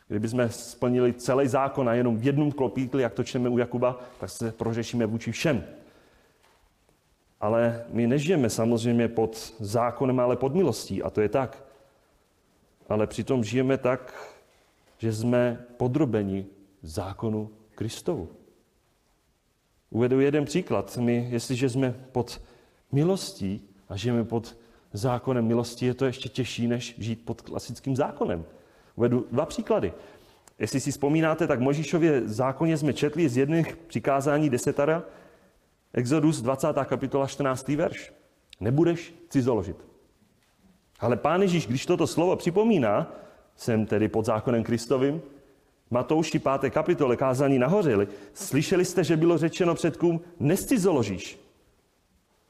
Kdyby 0.08 0.28
jsme 0.28 0.48
splnili 0.48 1.12
celý 1.12 1.48
zákon 1.48 1.88
a 1.88 1.94
jenom 1.94 2.16
v 2.16 2.24
jednom 2.24 2.52
klopítli, 2.52 3.02
jak 3.02 3.14
to 3.14 3.24
čteme 3.24 3.48
u 3.48 3.58
Jakuba, 3.58 4.00
tak 4.20 4.30
se 4.30 4.52
prořešíme 4.52 5.06
vůči 5.06 5.32
všem. 5.32 5.64
Ale 7.40 7.84
my 7.88 8.06
nežijeme 8.06 8.50
samozřejmě 8.50 9.08
pod 9.08 9.54
zákonem, 9.60 10.20
ale 10.20 10.36
pod 10.36 10.54
milostí. 10.54 11.02
A 11.02 11.10
to 11.10 11.20
je 11.20 11.28
tak. 11.28 11.64
Ale 12.88 13.06
přitom 13.06 13.44
žijeme 13.44 13.78
tak, 13.78 14.32
že 14.98 15.12
jsme 15.12 15.64
podrobeni 15.76 16.46
zákonu 16.82 17.50
Kristovu. 17.74 18.28
Uvedu 19.90 20.20
jeden 20.20 20.44
příklad. 20.44 20.96
My, 20.96 21.28
jestliže 21.30 21.70
jsme 21.70 21.94
pod 22.12 22.40
milostí 22.92 23.68
a 23.88 23.96
žijeme 23.96 24.24
pod 24.24 24.56
zákonem 24.92 25.46
milosti, 25.46 25.86
je 25.86 25.94
to 25.94 26.04
ještě 26.04 26.28
těžší, 26.28 26.66
než 26.66 26.94
žít 26.98 27.24
pod 27.24 27.40
klasickým 27.40 27.96
zákonem. 27.96 28.44
Uvedu 28.96 29.26
dva 29.32 29.46
příklady. 29.46 29.92
Jestli 30.58 30.80
si 30.80 30.90
vzpomínáte, 30.90 31.46
tak 31.46 31.60
Možíšově 31.60 32.22
zákoně 32.24 32.76
jsme 32.76 32.92
četli 32.92 33.28
z 33.28 33.36
jedných 33.36 33.76
přikázání 33.76 34.50
desetara, 34.50 35.02
Exodus 35.92 36.40
20. 36.42 36.66
kapitola 36.84 37.26
14. 37.26 37.68
verš. 37.68 38.12
Nebudeš 38.60 39.14
cizoložit. 39.28 39.76
Ale 41.00 41.16
Pán 41.16 41.42
Ježíš, 41.42 41.66
když 41.66 41.86
toto 41.86 42.06
slovo 42.06 42.36
připomíná, 42.36 43.12
jsem 43.56 43.86
tedy 43.86 44.08
pod 44.08 44.24
zákonem 44.24 44.62
Kristovým, 44.62 45.22
Matouši 45.90 46.38
5. 46.38 46.70
kapitole 46.70 47.16
kázání 47.16 47.58
nahořili, 47.58 48.08
slyšeli 48.34 48.84
jste, 48.84 49.04
že 49.04 49.16
bylo 49.16 49.38
řečeno 49.38 49.74
předkům, 49.74 50.20
nescizoložíš. 50.40 51.38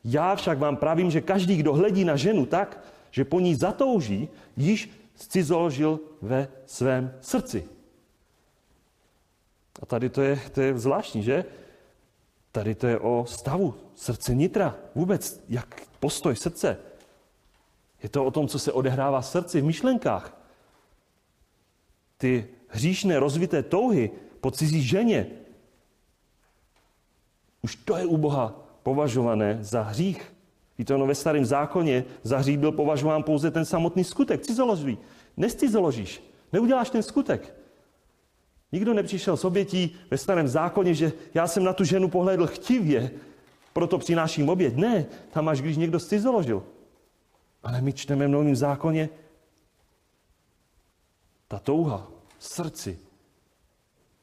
Já 0.05 0.37
však 0.37 0.59
vám 0.59 0.77
pravím, 0.77 1.11
že 1.11 1.21
každý, 1.21 1.57
kdo 1.57 1.75
hledí 1.75 2.05
na 2.05 2.17
ženu 2.17 2.47
tak, 2.47 2.85
že 3.11 3.25
po 3.25 3.41
ní 3.41 3.55
zatouží, 3.55 4.29
již 4.57 4.91
scizoložil 5.17 6.01
ve 6.23 6.49
svém 6.67 7.15
srdci. 7.21 7.69
A 9.83 9.87
tady 9.87 10.11
to 10.11 10.23
je, 10.23 10.41
to 10.55 10.61
je 10.61 10.79
zvláštní, 10.79 11.23
že? 11.23 11.45
Tady 12.53 12.75
to 12.75 12.87
je 12.87 12.99
o 12.99 13.25
stavu 13.29 13.75
srdce 13.95 14.35
nitra. 14.35 14.77
Vůbec, 14.95 15.45
jak 15.49 15.83
postoj 16.01 16.37
srdce. 16.37 16.79
Je 18.03 18.09
to 18.09 18.25
o 18.25 18.31
tom, 18.31 18.49
co 18.49 18.59
se 18.59 18.73
odehrává 18.73 19.21
v 19.21 19.27
srdci, 19.27 19.61
v 19.61 19.65
myšlenkách. 19.65 20.37
Ty 22.19 22.49
hříšné 22.69 23.19
rozvité 23.19 23.63
touhy 23.63 24.11
po 24.41 24.51
cizí 24.51 24.83
ženě, 24.83 25.27
už 27.63 27.77
to 27.77 27.97
je 27.97 28.07
u 28.07 28.17
Boha 28.17 28.55
považované 28.83 29.59
za 29.61 29.83
hřích. 29.83 30.33
Víte, 30.79 30.95
ono 30.95 31.07
ve 31.07 31.15
starém 31.15 31.45
zákoně 31.45 32.05
za 32.23 32.39
hřích 32.39 32.59
byl 32.59 32.73
považován 32.73 33.23
pouze 33.23 33.51
ten 33.51 33.65
samotný 33.65 34.05
skutek, 34.05 34.43
cizoložství. 34.43 34.99
Nescizoložíš, 35.37 36.23
neuděláš 36.53 36.91
ten 36.91 37.03
skutek. 37.03 37.55
Nikdo 38.73 38.95
nepřišel 38.95 39.37
s 39.37 39.45
obětí 39.45 39.97
ve 40.11 40.19
starém 40.19 40.49
zákoně, 40.49 40.95
že 40.95 41.13
já 41.35 41.47
jsem 41.47 41.65
na 41.65 41.73
tu 41.73 41.85
ženu 41.85 42.09
pohlédl 42.09 42.47
chtivě, 42.47 43.11
proto 43.73 43.99
přináším 43.99 44.49
oběť. 44.49 44.77
Ne, 44.77 45.07
tam 45.31 45.49
až 45.49 45.61
když 45.61 45.77
někdo 45.77 46.01
zcizoložil. 46.01 46.63
Ale 47.63 47.81
my 47.81 47.93
čteme 47.93 48.27
v 48.27 48.31
novém 48.31 48.57
zákoně 48.57 49.09
ta 51.49 51.59
touha 51.59 52.11
v 52.39 52.45
srdci. 52.45 52.99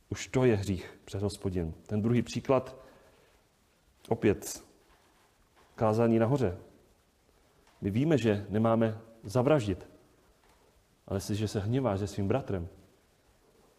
Už 0.09 0.27
to 0.27 0.45
je 0.45 0.55
hřích 0.55 0.99
před 1.05 1.21
hospodin. 1.21 1.73
Ten 1.85 2.01
druhý 2.01 2.21
příklad, 2.21 2.77
opět 4.09 4.63
kázání 5.83 6.19
nahoře. 6.19 6.57
My 7.81 7.89
víme, 7.91 8.17
že 8.17 8.45
nemáme 8.49 8.97
zavraždit. 9.23 9.87
Ale 11.07 11.17
jestliže 11.17 11.47
se 11.47 11.59
hněváš 11.59 11.99
se 11.99 12.07
svým 12.07 12.27
bratrem, 12.27 12.67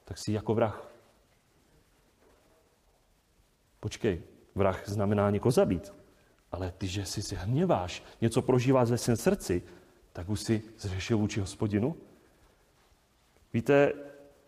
tak 0.04 0.18
jsi 0.18 0.32
jako 0.32 0.54
vrah. 0.54 0.88
Počkej, 3.80 4.22
vrah 4.54 4.88
znamená 4.88 5.30
někoho 5.30 5.52
zabít. 5.52 5.94
Ale 6.52 6.72
ty, 6.78 6.86
že 6.86 7.06
si 7.06 7.22
se 7.22 7.36
hněváš, 7.36 8.02
něco 8.20 8.42
prožíváš 8.42 8.90
ve 8.90 8.98
svém 8.98 9.16
srdci, 9.16 9.62
tak 10.12 10.28
už 10.28 10.40
si 10.40 10.62
zřešil 10.78 11.18
vůči 11.18 11.40
hospodinu. 11.40 11.96
Víte, 13.52 13.92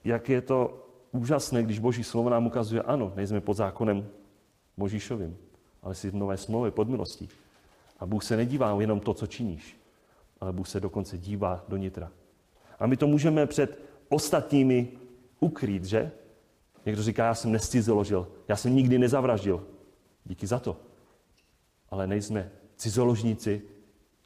jak 0.05 0.29
je 0.29 0.41
to 0.41 0.89
úžasné, 1.13 1.63
když 1.63 1.79
Boží 1.79 2.05
slovo 2.05 2.31
nám 2.31 2.47
ukazuje, 2.47 2.83
ano, 2.83 3.13
nejsme 3.17 3.41
pod 3.41 3.55
zákonem 3.55 4.09
Možíšovým, 4.77 5.37
ale 5.83 5.95
jsi 5.95 6.11
v 6.11 6.15
nové 6.21 6.37
smlouvě 6.37 6.71
pod 6.71 6.89
milostí. 6.89 7.46
A 7.99 8.07
Bůh 8.07 8.25
se 8.25 8.37
nedívá 8.37 8.77
jenom 8.81 9.01
to, 9.01 9.15
co 9.15 9.27
činíš, 9.27 9.81
ale 10.41 10.53
Bůh 10.53 10.69
se 10.69 10.81
dokonce 10.81 11.19
dívá 11.19 11.65
do 11.69 11.77
nitra. 11.77 12.13
A 12.79 12.87
my 12.87 12.97
to 12.97 13.07
můžeme 13.07 13.47
před 13.47 13.81
ostatními 14.09 14.89
ukrýt, 15.41 15.85
že? 15.85 16.13
Někdo 16.87 17.03
říká, 17.03 17.27
já 17.27 17.35
jsem 17.35 17.53
nescizoložil, 17.53 18.29
já 18.49 18.57
jsem 18.57 18.75
nikdy 18.75 18.99
nezavraždil. 18.99 19.67
Díky 20.25 20.47
za 20.47 20.59
to. 20.59 20.77
Ale 21.91 22.07
nejsme 22.07 22.51
cizoložníci 22.77 23.63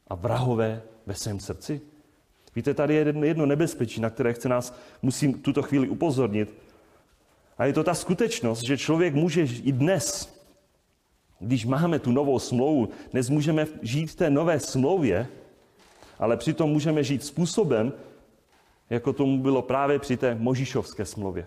a 0.06 0.14
vrahové 0.14 0.82
ve 1.06 1.14
svém 1.14 1.40
srdci. 1.40 1.80
Víte, 2.56 2.74
tady 2.74 2.94
je 2.94 3.14
jedno 3.20 3.46
nebezpečí, 3.46 4.00
na 4.00 4.10
které 4.10 4.32
chce 4.32 4.48
nás, 4.48 4.74
musím 5.02 5.34
tuto 5.34 5.62
chvíli 5.62 5.88
upozornit. 5.88 6.54
A 7.58 7.64
je 7.64 7.72
to 7.72 7.84
ta 7.84 7.94
skutečnost, 7.94 8.62
že 8.62 8.78
člověk 8.78 9.14
může 9.14 9.42
i 9.42 9.72
dnes, 9.72 10.39
když 11.40 11.66
máme 11.66 11.98
tu 11.98 12.12
novou 12.12 12.38
smlouvu, 12.38 12.88
dnes 13.12 13.30
můžeme 13.30 13.66
žít 13.82 14.06
v 14.06 14.14
té 14.14 14.30
nové 14.30 14.60
smlouvě, 14.60 15.26
ale 16.18 16.36
přitom 16.36 16.70
můžeme 16.70 17.04
žít 17.04 17.24
způsobem, 17.24 17.92
jako 18.90 19.12
tomu 19.12 19.38
bylo 19.38 19.62
právě 19.62 19.98
při 19.98 20.16
té 20.16 20.34
Možišovské 20.34 21.04
smlouvě. 21.04 21.46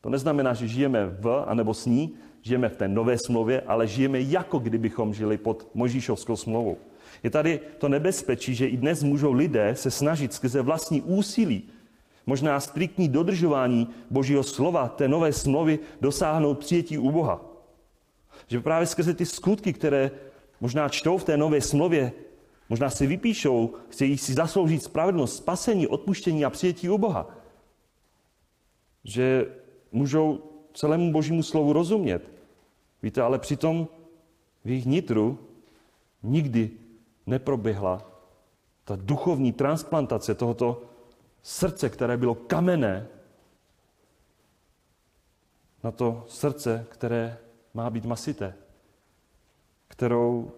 To 0.00 0.10
neznamená, 0.10 0.54
že 0.54 0.68
žijeme 0.68 1.06
v, 1.06 1.44
anebo 1.46 1.74
s 1.74 1.86
ní, 1.86 2.14
žijeme 2.42 2.68
v 2.68 2.76
té 2.76 2.88
nové 2.88 3.18
smlouvě, 3.18 3.60
ale 3.60 3.86
žijeme 3.86 4.20
jako 4.20 4.58
kdybychom 4.58 5.14
žili 5.14 5.38
pod 5.38 5.70
Možíšovskou 5.74 6.36
smlouvou. 6.36 6.76
Je 7.22 7.30
tady 7.30 7.60
to 7.78 7.88
nebezpečí, 7.88 8.54
že 8.54 8.66
i 8.66 8.76
dnes 8.76 9.02
můžou 9.02 9.32
lidé 9.32 9.74
se 9.74 9.90
snažit 9.90 10.32
skrze 10.32 10.62
vlastní 10.62 11.02
úsilí, 11.02 11.62
možná 12.26 12.60
striktní 12.60 13.08
dodržování 13.08 13.88
Božího 14.10 14.42
slova, 14.42 14.88
té 14.88 15.08
nové 15.08 15.32
smlouvy, 15.32 15.78
dosáhnout 16.00 16.58
přijetí 16.58 16.98
u 16.98 17.10
Boha. 17.10 17.57
Že 18.48 18.60
právě 18.60 18.86
skrze 18.86 19.14
ty 19.14 19.26
skutky, 19.26 19.72
které 19.72 20.10
možná 20.60 20.88
čtou 20.88 21.18
v 21.18 21.24
té 21.24 21.36
nové 21.36 21.60
smlouvě, 21.60 22.12
možná 22.68 22.90
si 22.90 23.06
vypíšou, 23.06 23.74
chtějí 23.88 24.18
si 24.18 24.34
zasloužit 24.34 24.82
spravedlnost, 24.82 25.36
spasení, 25.36 25.86
odpuštění 25.86 26.44
a 26.44 26.50
přijetí 26.50 26.88
u 26.88 26.98
Boha. 26.98 27.30
Že 29.04 29.46
můžou 29.92 30.42
celému 30.74 31.12
božímu 31.12 31.42
slovu 31.42 31.72
rozumět. 31.72 32.30
Víte, 33.02 33.22
ale 33.22 33.38
přitom 33.38 33.88
v 34.64 34.68
jejich 34.68 34.86
nitru 34.86 35.38
nikdy 36.22 36.70
neproběhla 37.26 38.10
ta 38.84 38.96
duchovní 38.96 39.52
transplantace 39.52 40.34
tohoto 40.34 40.82
srdce, 41.42 41.90
které 41.90 42.16
bylo 42.16 42.34
kamenné, 42.34 43.08
na 45.84 45.90
to 45.90 46.24
srdce, 46.28 46.86
které 46.88 47.38
má 47.78 47.90
být 47.90 48.04
masité, 48.04 48.54
kterou 49.88 50.50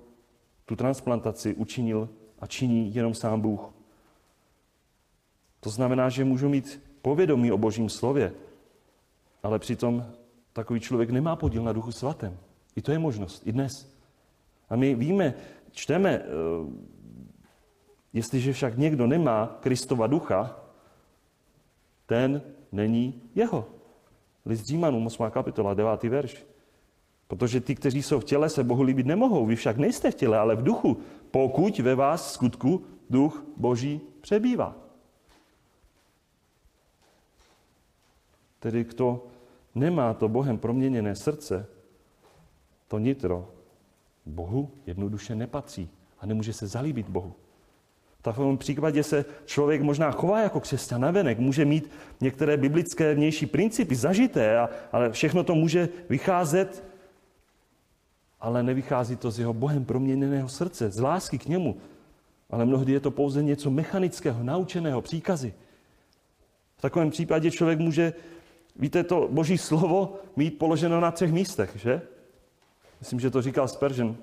tu 0.66 0.76
transplantaci 0.76 1.54
učinil 1.54 2.08
a 2.38 2.46
činí 2.46 2.94
jenom 2.94 3.14
sám 3.14 3.40
Bůh. 3.40 3.60
To 5.60 5.70
znamená, 5.70 6.08
že 6.08 6.24
můžu 6.24 6.48
mít 6.48 6.80
povědomí 7.02 7.52
o 7.52 7.58
Božím 7.58 7.88
slově, 7.88 8.32
ale 9.42 9.58
přitom 9.58 10.06
takový 10.52 10.80
člověk 10.80 11.10
nemá 11.10 11.36
podíl 11.36 11.62
na 11.62 11.72
duchu 11.72 11.92
svatém. 11.92 12.38
I 12.76 12.82
to 12.82 12.92
je 12.92 12.98
možnost, 12.98 13.42
i 13.46 13.52
dnes. 13.52 13.96
A 14.70 14.76
my 14.76 14.94
víme, 14.94 15.34
čteme, 15.70 16.10
eh, 16.10 16.24
jestliže 18.12 18.52
však 18.52 18.78
někdo 18.78 19.06
nemá 19.06 19.58
Kristova 19.60 20.06
ducha, 20.06 20.56
ten 22.06 22.42
není 22.72 23.22
jeho. 23.34 23.68
List 24.46 24.64
Římanům, 24.64 25.06
8. 25.06 25.30
kapitola, 25.30 25.74
9. 25.74 26.08
verš. 26.08 26.49
Protože 27.30 27.60
ty, 27.60 27.74
kteří 27.74 28.02
jsou 28.02 28.20
v 28.20 28.24
těle, 28.24 28.48
se 28.48 28.64
Bohu 28.64 28.82
líbit 28.82 29.06
nemohou. 29.06 29.46
Vy 29.46 29.56
však 29.56 29.76
nejste 29.76 30.10
v 30.10 30.14
těle, 30.14 30.38
ale 30.38 30.56
v 30.56 30.62
duchu, 30.62 30.96
pokud 31.30 31.78
ve 31.78 31.94
vás 31.94 32.32
skutku 32.32 32.84
duch 33.10 33.44
Boží 33.56 34.00
přebývá. 34.20 34.74
Tedy 38.58 38.84
kdo 38.84 39.26
nemá 39.74 40.14
to 40.14 40.28
Bohem 40.28 40.58
proměněné 40.58 41.16
srdce, 41.16 41.66
to 42.88 42.98
nitro, 42.98 43.48
Bohu 44.26 44.70
jednoduše 44.86 45.34
nepatří 45.34 45.90
a 46.20 46.26
nemůže 46.26 46.52
se 46.52 46.66
zalíbit 46.66 47.08
Bohu. 47.08 47.34
V 48.18 48.22
takovém 48.22 48.58
příkladě 48.58 49.02
se 49.02 49.24
člověk 49.44 49.82
možná 49.82 50.10
chová 50.10 50.40
jako 50.40 50.60
křesťan 50.60 51.00
navenek, 51.00 51.38
může 51.38 51.64
mít 51.64 51.90
některé 52.20 52.56
biblické 52.56 53.14
vnější 53.14 53.46
principy 53.46 53.94
zažité, 53.94 54.58
ale 54.92 55.12
všechno 55.12 55.44
to 55.44 55.54
může 55.54 55.88
vycházet, 56.08 56.89
ale 58.40 58.62
nevychází 58.62 59.16
to 59.16 59.30
z 59.30 59.38
jeho 59.38 59.52
Bohem 59.52 59.84
proměněného 59.84 60.48
srdce, 60.48 60.90
z 60.90 61.00
lásky 61.00 61.38
k 61.38 61.46
němu. 61.46 61.76
Ale 62.50 62.64
mnohdy 62.64 62.92
je 62.92 63.00
to 63.00 63.10
pouze 63.10 63.42
něco 63.42 63.70
mechanického, 63.70 64.42
naučeného, 64.42 65.02
příkazy. 65.02 65.54
V 66.76 66.80
takovém 66.80 67.10
případě 67.10 67.50
člověk 67.50 67.78
může 67.78 68.12
Víte, 68.76 69.04
to 69.04 69.28
boží 69.30 69.58
slovo 69.58 70.14
mít 70.36 70.58
položeno 70.58 71.00
na 71.00 71.10
třech 71.10 71.32
místech, 71.32 71.70
že? 71.76 72.02
Myslím, 73.00 73.20
že 73.20 73.30
to 73.30 73.42
říkal 73.42 73.68
Spurgeon. 73.68 74.16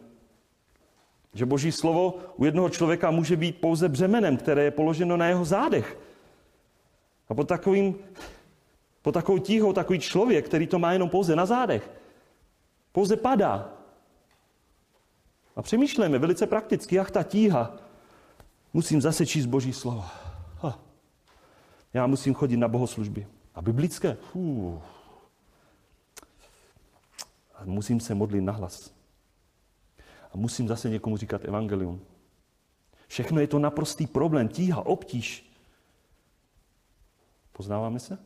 Že 1.33 1.45
boží 1.45 1.71
slovo 1.71 2.17
u 2.35 2.45
jednoho 2.45 2.69
člověka 2.69 3.11
může 3.11 3.35
být 3.35 3.61
pouze 3.61 3.89
břemenem, 3.89 4.37
které 4.37 4.63
je 4.63 4.71
položeno 4.71 5.17
na 5.17 5.27
jeho 5.27 5.45
zádech. 5.45 5.97
A 7.29 7.33
pod, 7.33 7.47
takovým, 7.47 7.95
pod 9.01 9.11
takovou 9.11 9.37
tíhou 9.37 9.73
takový 9.73 9.99
člověk, 9.99 10.45
který 10.45 10.67
to 10.67 10.79
má 10.79 10.93
jenom 10.93 11.09
pouze 11.09 11.35
na 11.35 11.45
zádech, 11.45 11.91
pouze 12.91 13.15
padá. 13.15 13.76
A 15.57 15.61
přemýšlíme 15.61 16.19
velice 16.19 16.47
prakticky, 16.47 16.95
jak 16.95 17.11
ta 17.11 17.23
tíha, 17.23 17.77
musím 18.73 19.01
zase 19.01 19.25
číst 19.25 19.45
boží 19.45 19.73
slovo. 19.73 20.05
Ha. 20.61 20.79
Já 21.93 22.07
musím 22.07 22.33
chodit 22.33 22.57
na 22.57 22.67
bohoslužby. 22.67 23.27
A 23.55 23.61
biblické? 23.61 24.17
Fů. 24.31 24.81
A 27.55 27.65
musím 27.65 27.99
se 27.99 28.15
modlit 28.15 28.43
nahlas. 28.43 28.91
A 30.33 30.37
musím 30.37 30.67
zase 30.67 30.89
někomu 30.89 31.17
říkat 31.17 31.45
evangelium. 31.45 32.01
Všechno 33.07 33.39
je 33.39 33.47
to 33.47 33.59
naprostý 33.59 34.07
problém, 34.07 34.47
tíha, 34.47 34.85
obtíž. 34.85 35.51
Poznáváme 37.51 37.99
se? 37.99 38.17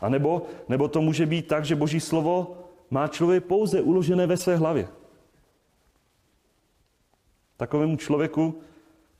A 0.00 0.08
nebo, 0.08 0.46
nebo 0.68 0.88
to 0.88 1.02
může 1.02 1.26
být 1.26 1.48
tak, 1.48 1.64
že 1.64 1.76
Boží 1.76 2.00
slovo 2.00 2.64
má 2.90 3.08
člověk 3.08 3.44
pouze 3.44 3.82
uložené 3.82 4.26
ve 4.26 4.36
své 4.36 4.56
hlavě. 4.56 4.97
Takovému 7.58 7.96
člověku 7.96 8.60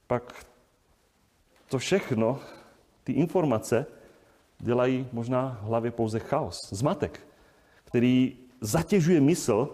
pak 0.07 0.47
to 1.69 1.79
všechno, 1.79 2.41
ty 3.05 3.13
informace, 3.13 3.87
dělají 4.59 5.09
možná 5.13 5.59
v 5.63 5.67
hlavě 5.67 5.91
pouze 5.91 6.19
chaos, 6.19 6.69
zmatek, 6.71 7.27
který 7.85 8.37
zatěžuje 8.61 9.21
mysl 9.21 9.69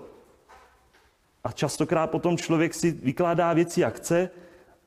a 1.45 1.53
častokrát 1.53 2.11
potom 2.11 2.37
člověk 2.37 2.75
si 2.75 2.91
vykládá 2.91 3.53
věci, 3.53 3.81
jak 3.81 3.95
chce 3.95 4.31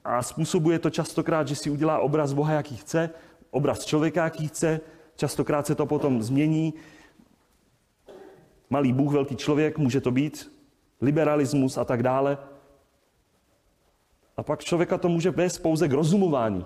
a 0.04 0.24
způsobuje 0.24 0.80
to 0.80 0.90
častokrát, 0.90 1.48
že 1.48 1.56
si 1.56 1.70
udělá 1.70 2.00
obraz 2.00 2.34
Boha, 2.34 2.54
jaký 2.54 2.78
chce, 2.78 3.10
obraz 3.52 3.86
člověka, 3.86 4.24
jaký 4.24 4.48
chce, 4.48 4.80
častokrát 5.16 5.68
se 5.68 5.76
to 5.76 5.86
potom 5.86 6.22
změní. 6.22 6.74
Malý 8.70 8.94
Bůh, 8.94 9.14
velký 9.14 9.36
člověk, 9.36 9.78
může 9.78 10.02
to 10.02 10.12
být, 10.12 10.52
liberalismus 11.02 11.78
a 11.78 11.86
tak 11.86 12.04
dále. 12.04 12.38
A 14.38 14.44
pak 14.44 14.64
člověka 14.64 14.98
to 14.98 15.10
může 15.10 15.32
vést 15.32 15.60
pouze 15.60 15.88
k 15.88 15.94
rozumování 15.94 16.66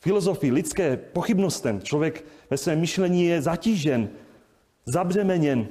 filozofii, 0.00 0.52
lidské 0.52 0.96
pochybnostem. 0.96 1.80
Člověk 1.80 2.24
ve 2.50 2.56
svém 2.56 2.80
myšlení 2.80 3.24
je 3.24 3.42
zatížen, 3.42 4.08
zabřemeněn 4.86 5.68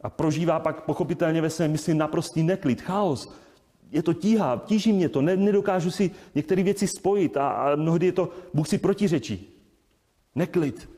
a 0.00 0.10
prožívá 0.10 0.60
pak 0.60 0.80
pochopitelně 0.80 1.40
ve 1.40 1.50
svém 1.50 1.72
mysli 1.72 1.94
naprostý 1.94 2.42
neklid, 2.42 2.82
chaos. 2.82 3.32
Je 3.90 4.02
to 4.02 4.14
tíha, 4.14 4.62
tíží 4.66 4.92
mě 4.92 5.08
to, 5.08 5.22
nedokážu 5.22 5.90
si 5.90 6.10
některé 6.34 6.62
věci 6.62 6.86
spojit 6.86 7.36
a, 7.36 7.48
a 7.48 7.76
mnohdy 7.76 8.06
je 8.06 8.12
to, 8.12 8.28
Bůh 8.54 8.68
si 8.68 8.78
protiřečí. 8.78 9.54
Neklid. 10.34 10.90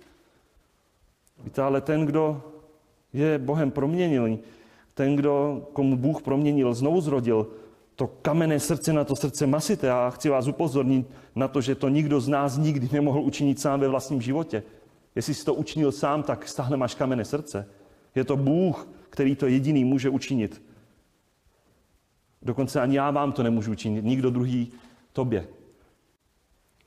Víte, 1.45 1.63
ale 1.63 1.81
ten, 1.81 2.07
kdo 2.07 2.43
je 3.13 3.39
Bohem 3.39 3.71
proměnilý, 3.71 4.39
ten, 4.95 5.17
kdo, 5.17 5.63
komu 5.73 5.97
Bůh 5.97 6.23
proměnil, 6.23 6.75
znovu 6.75 7.01
zrodil 7.01 7.47
to 8.01 8.07
kamenné 8.07 8.61
srdce 8.61 8.93
na 8.93 9.05
to 9.05 9.17
srdce 9.17 9.47
masité. 9.47 9.91
A 9.91 10.11
chci 10.11 10.29
vás 10.29 10.49
upozornit 10.49 11.07
na 11.37 11.49
to, 11.49 11.61
že 11.61 11.75
to 11.75 11.89
nikdo 11.89 12.21
z 12.21 12.29
nás 12.29 12.57
nikdy 12.57 12.89
nemohl 12.93 13.21
učinit 13.21 13.61
sám 13.61 13.81
ve 13.81 13.89
vlastním 13.89 14.23
životě. 14.23 14.63
Jestli 15.15 15.35
jsi 15.35 15.45
to 15.45 15.55
učinil 15.55 15.93
sám, 15.93 16.23
tak 16.23 16.49
stále 16.49 16.77
máš 16.77 16.95
kamenné 16.95 17.25
srdce. 17.25 17.69
Je 18.15 18.25
to 18.25 18.37
Bůh, 18.37 18.89
který 19.11 19.37
to 19.37 19.47
jediný 19.47 19.85
může 19.85 20.09
učinit. 20.09 20.63
Dokonce 22.43 22.81
ani 22.81 22.97
já 22.97 23.11
vám 23.11 23.33
to 23.33 23.43
nemůžu 23.43 23.73
učinit, 23.73 24.05
nikdo 24.05 24.31
druhý 24.31 24.73
tobě. 25.13 25.49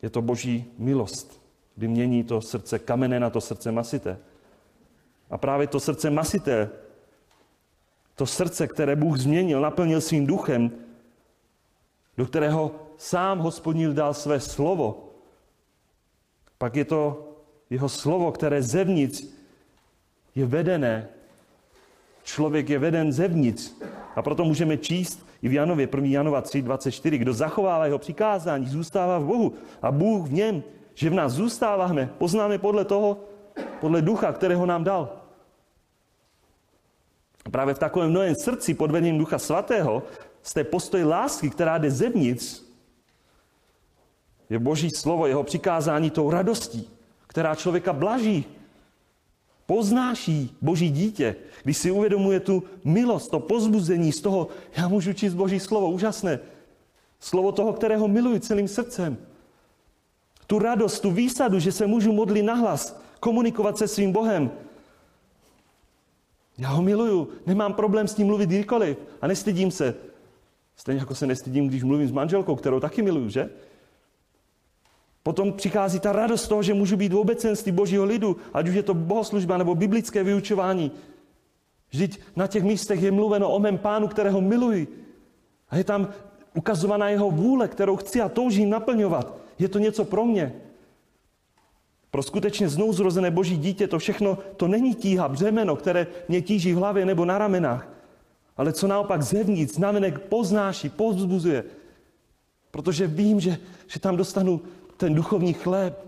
Je 0.01 0.09
to 0.09 0.21
boží 0.21 0.65
milost, 0.77 1.41
kdy 1.75 1.87
mění 1.87 2.23
to 2.23 2.41
srdce 2.41 2.79
kamenné 2.79 3.19
na 3.19 3.29
to 3.29 3.41
srdce 3.41 3.71
masité. 3.71 4.17
A 5.29 5.37
právě 5.37 5.67
to 5.67 5.79
srdce 5.79 6.09
masité, 6.09 6.69
to 8.15 8.25
srdce, 8.25 8.67
které 8.67 8.95
Bůh 8.95 9.17
změnil, 9.17 9.61
naplnil 9.61 10.01
svým 10.01 10.25
duchem, 10.27 10.71
do 12.17 12.25
kterého 12.25 12.71
sám 12.97 13.39
hospodinil 13.39 13.93
dal 13.93 14.13
své 14.13 14.39
slovo, 14.39 15.09
pak 16.57 16.75
je 16.75 16.85
to 16.85 17.29
jeho 17.69 17.89
slovo, 17.89 18.31
které 18.31 18.61
zevnitř 18.61 19.23
je 20.35 20.45
vedené. 20.45 21.07
Člověk 22.23 22.69
je 22.69 22.79
veden 22.79 23.11
zevnitř. 23.11 23.71
A 24.15 24.21
proto 24.21 24.45
můžeme 24.45 24.77
číst 24.77 25.25
i 25.41 25.47
v 25.49 25.53
Janově, 25.53 25.87
1. 25.91 26.09
Janova 26.09 26.41
3, 26.41 26.61
24. 26.61 27.17
Kdo 27.17 27.33
zachovává 27.33 27.85
jeho 27.85 27.99
přikázání, 27.99 28.65
zůstává 28.65 29.19
v 29.19 29.25
Bohu 29.25 29.53
a 29.81 29.91
Bůh 29.91 30.27
v 30.27 30.33
něm. 30.33 30.63
Že 30.93 31.09
v 31.09 31.13
nás 31.13 31.33
zůstáváme, 31.33 32.09
poznáme 32.17 32.57
podle 32.57 32.85
toho, 32.85 33.17
podle 33.81 34.01
ducha, 34.01 34.33
kterého 34.33 34.65
nám 34.65 34.83
dal. 34.83 35.09
A 37.45 37.49
právě 37.49 37.73
v 37.73 37.79
takovém 37.79 38.13
novém 38.13 38.35
srdci 38.35 38.73
pod 38.73 38.91
vedením 38.91 39.17
Ducha 39.17 39.39
Svatého 39.39 40.03
z 40.43 40.53
té 40.53 40.63
postoje 40.63 41.05
lásky, 41.05 41.49
která 41.49 41.77
jde 41.77 41.91
zevnitř, 41.91 42.63
je 44.49 44.59
Boží 44.59 44.89
slovo, 44.89 45.27
jeho 45.27 45.43
přikázání 45.43 46.09
tou 46.09 46.29
radostí, 46.29 46.89
která 47.27 47.55
člověka 47.55 47.93
blaží, 47.93 48.45
poznáší 49.65 50.57
Boží 50.61 50.89
dítě, 50.89 51.35
když 51.63 51.77
si 51.77 51.91
uvědomuje 51.91 52.39
tu 52.39 52.63
milost, 52.83 53.31
to 53.31 53.39
pozbuzení 53.39 54.11
z 54.11 54.21
toho, 54.21 54.47
já 54.77 54.87
můžu 54.87 55.13
číst 55.13 55.33
Boží 55.33 55.59
slovo, 55.59 55.89
úžasné. 55.89 56.39
Slovo 57.19 57.51
toho, 57.51 57.73
kterého 57.73 58.07
miluji 58.07 58.39
celým 58.39 58.67
srdcem. 58.67 59.17
Tu 60.47 60.59
radost, 60.59 60.99
tu 60.99 61.11
výsadu, 61.11 61.59
že 61.59 61.71
se 61.71 61.87
můžu 61.87 62.11
modlit 62.11 62.45
nahlas, 62.45 62.99
komunikovat 63.19 63.77
se 63.77 63.87
svým 63.87 64.11
Bohem. 64.11 64.51
Já 66.57 66.69
ho 66.69 66.81
miluju, 66.81 67.29
nemám 67.45 67.73
problém 67.73 68.07
s 68.07 68.17
ním 68.17 68.27
mluvit 68.27 68.49
kdykoliv 68.49 68.97
a 69.21 69.27
nestydím 69.27 69.71
se. 69.71 69.95
Stejně 70.75 70.99
jako 70.99 71.15
se 71.15 71.27
nestydím, 71.27 71.67
když 71.67 71.83
mluvím 71.83 72.07
s 72.07 72.11
manželkou, 72.11 72.55
kterou 72.55 72.79
taky 72.79 73.01
miluju, 73.01 73.29
že? 73.29 73.49
Potom 75.23 75.53
přichází 75.53 75.99
ta 75.99 76.11
radost 76.11 76.47
toho, 76.47 76.63
že 76.63 76.73
můžu 76.73 76.97
být 76.97 77.13
v 77.13 77.17
obecenství 77.17 77.71
božího 77.71 78.05
lidu, 78.05 78.37
ať 78.53 78.67
už 78.67 78.75
je 78.75 78.83
to 78.83 78.93
bohoslužba 78.93 79.57
nebo 79.57 79.75
biblické 79.75 80.23
vyučování. 80.23 80.91
Vždyť 81.89 82.19
na 82.35 82.47
těch 82.47 82.63
místech 82.63 83.01
je 83.01 83.11
mluveno 83.11 83.49
o 83.49 83.59
mém 83.59 83.77
pánu, 83.77 84.07
kterého 84.07 84.41
miluji. 84.41 84.87
A 85.69 85.77
je 85.77 85.83
tam 85.83 86.07
ukazovaná 86.53 87.09
jeho 87.09 87.31
vůle, 87.31 87.67
kterou 87.67 87.95
chci 87.95 88.21
a 88.21 88.29
toužím 88.29 88.69
naplňovat. 88.69 89.37
Je 89.59 89.69
to 89.69 89.79
něco 89.79 90.05
pro 90.05 90.25
mě. 90.25 90.53
Pro 92.11 92.23
skutečně 92.23 92.69
znouzrozené 92.69 93.31
boží 93.31 93.57
dítě 93.57 93.87
to 93.87 93.99
všechno, 93.99 94.37
to 94.57 94.67
není 94.67 94.95
tíha, 94.95 95.27
břemeno, 95.27 95.75
které 95.75 96.07
mě 96.27 96.41
tíží 96.41 96.73
v 96.73 96.77
hlavě 96.77 97.05
nebo 97.05 97.25
na 97.25 97.37
ramenách. 97.37 97.92
Ale 98.57 98.73
co 98.73 98.87
naopak 98.87 99.21
zevnitř, 99.21 99.73
znamenek 99.73 100.19
poznáší, 100.19 100.89
povzbuzuje. 100.89 101.63
Protože 102.71 103.07
vím, 103.07 103.39
že, 103.39 103.57
že 103.87 103.99
tam 103.99 104.17
dostanu 104.17 104.61
ten 104.97 105.15
duchovní 105.15 105.53
chléb. 105.53 106.07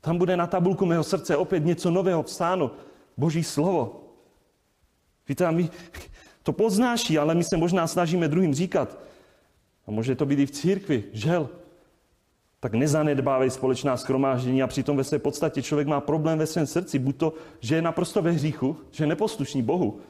Tam 0.00 0.18
bude 0.18 0.36
na 0.36 0.46
tabulku 0.46 0.86
mého 0.86 1.04
srdce 1.04 1.36
opět 1.36 1.64
něco 1.64 1.90
nového 1.90 2.22
psáno. 2.22 2.70
Boží 3.16 3.44
slovo. 3.44 4.00
Víte, 5.28 5.52
my 5.52 5.70
to 6.42 6.52
poznáší, 6.52 7.18
ale 7.18 7.34
my 7.34 7.44
se 7.44 7.56
možná 7.56 7.86
snažíme 7.86 8.28
druhým 8.28 8.54
říkat. 8.54 8.98
A 9.86 9.90
může 9.90 10.14
to 10.14 10.26
být 10.26 10.38
i 10.38 10.46
v 10.46 10.50
církvi, 10.50 11.04
žel. 11.12 11.48
Tak 12.60 12.74
nezanedbávej 12.74 13.50
společná 13.50 13.96
schromáždění 13.96 14.62
a 14.62 14.66
přitom 14.66 14.96
ve 14.96 15.04
své 15.04 15.18
podstatě 15.18 15.62
člověk 15.62 15.88
má 15.88 16.00
problém 16.00 16.38
ve 16.38 16.46
svém 16.46 16.66
srdci. 16.66 16.98
Buď 16.98 17.16
to, 17.16 17.32
že 17.60 17.74
je 17.74 17.82
naprosto 17.82 18.22
ve 18.22 18.30
hříchu, 18.30 18.76
že 18.90 19.04
je 19.04 19.08
neposlušný 19.08 19.62
Bohu. 19.62 20.00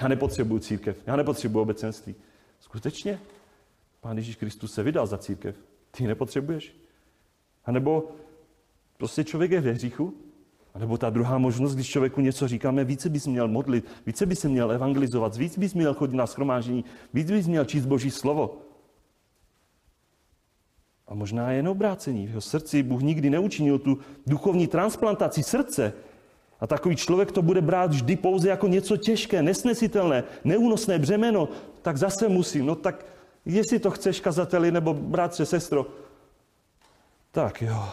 Já 0.00 0.08
nepotřebuju 0.08 0.60
církev, 0.60 1.02
já 1.06 1.16
nepotřebuju 1.16 1.62
obecenství. 1.62 2.14
Skutečně? 2.60 3.20
Pán 4.00 4.16
Ježíš 4.16 4.36
Kristus 4.36 4.74
se 4.74 4.82
vydal 4.82 5.06
za 5.06 5.18
církev. 5.18 5.56
Ty 5.90 6.06
nepotřebuješ? 6.06 6.76
A 7.64 7.72
nebo 7.72 8.10
prostě 8.96 9.24
člověk 9.24 9.50
je 9.50 9.60
ve 9.60 9.72
hříchu, 9.72 10.14
a 10.74 10.78
nebo 10.78 10.98
ta 10.98 11.10
druhá 11.10 11.38
možnost, 11.38 11.74
když 11.74 11.88
člověku 11.88 12.20
něco 12.20 12.48
říkáme, 12.48 12.84
více 12.84 13.08
bys 13.08 13.26
měl 13.26 13.48
modlit, 13.48 13.86
více 14.06 14.26
bys 14.26 14.44
měl 14.44 14.72
evangelizovat, 14.72 15.36
víc 15.36 15.58
bys 15.58 15.74
měl 15.74 15.94
chodit 15.94 16.16
na 16.16 16.26
schromáždění, 16.26 16.84
víc 17.14 17.30
bys 17.30 17.46
měl 17.46 17.64
číst 17.64 17.86
Boží 17.86 18.10
slovo. 18.10 18.58
A 21.08 21.14
možná 21.14 21.52
jen 21.52 21.68
obrácení. 21.68 22.26
V 22.26 22.28
jeho 22.28 22.40
srdci 22.40 22.82
Bůh 22.82 23.02
nikdy 23.02 23.30
neučinil 23.30 23.78
tu 23.78 23.98
duchovní 24.26 24.66
transplantaci 24.66 25.42
srdce. 25.42 25.92
A 26.62 26.66
takový 26.66 26.96
člověk 26.96 27.32
to 27.32 27.42
bude 27.42 27.60
brát 27.60 27.90
vždy 27.90 28.16
pouze 28.16 28.48
jako 28.48 28.68
něco 28.68 28.96
těžké, 28.96 29.42
nesnesitelné, 29.42 30.24
neúnosné 30.44 30.98
břemeno. 30.98 31.48
Tak 31.82 31.96
zase 31.96 32.28
musím. 32.28 32.66
No 32.66 32.74
tak 32.74 33.06
jestli 33.44 33.78
to 33.78 33.90
chceš, 33.90 34.20
kazateli 34.20 34.70
nebo 34.70 34.94
bratře, 34.94 35.46
sestro, 35.46 35.86
tak 37.30 37.62
jo. 37.62 37.88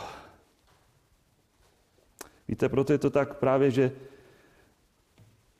Víte, 2.47 2.69
proto 2.69 2.93
je 2.93 2.97
to 2.97 3.09
tak 3.09 3.37
právě, 3.37 3.71
že 3.71 3.91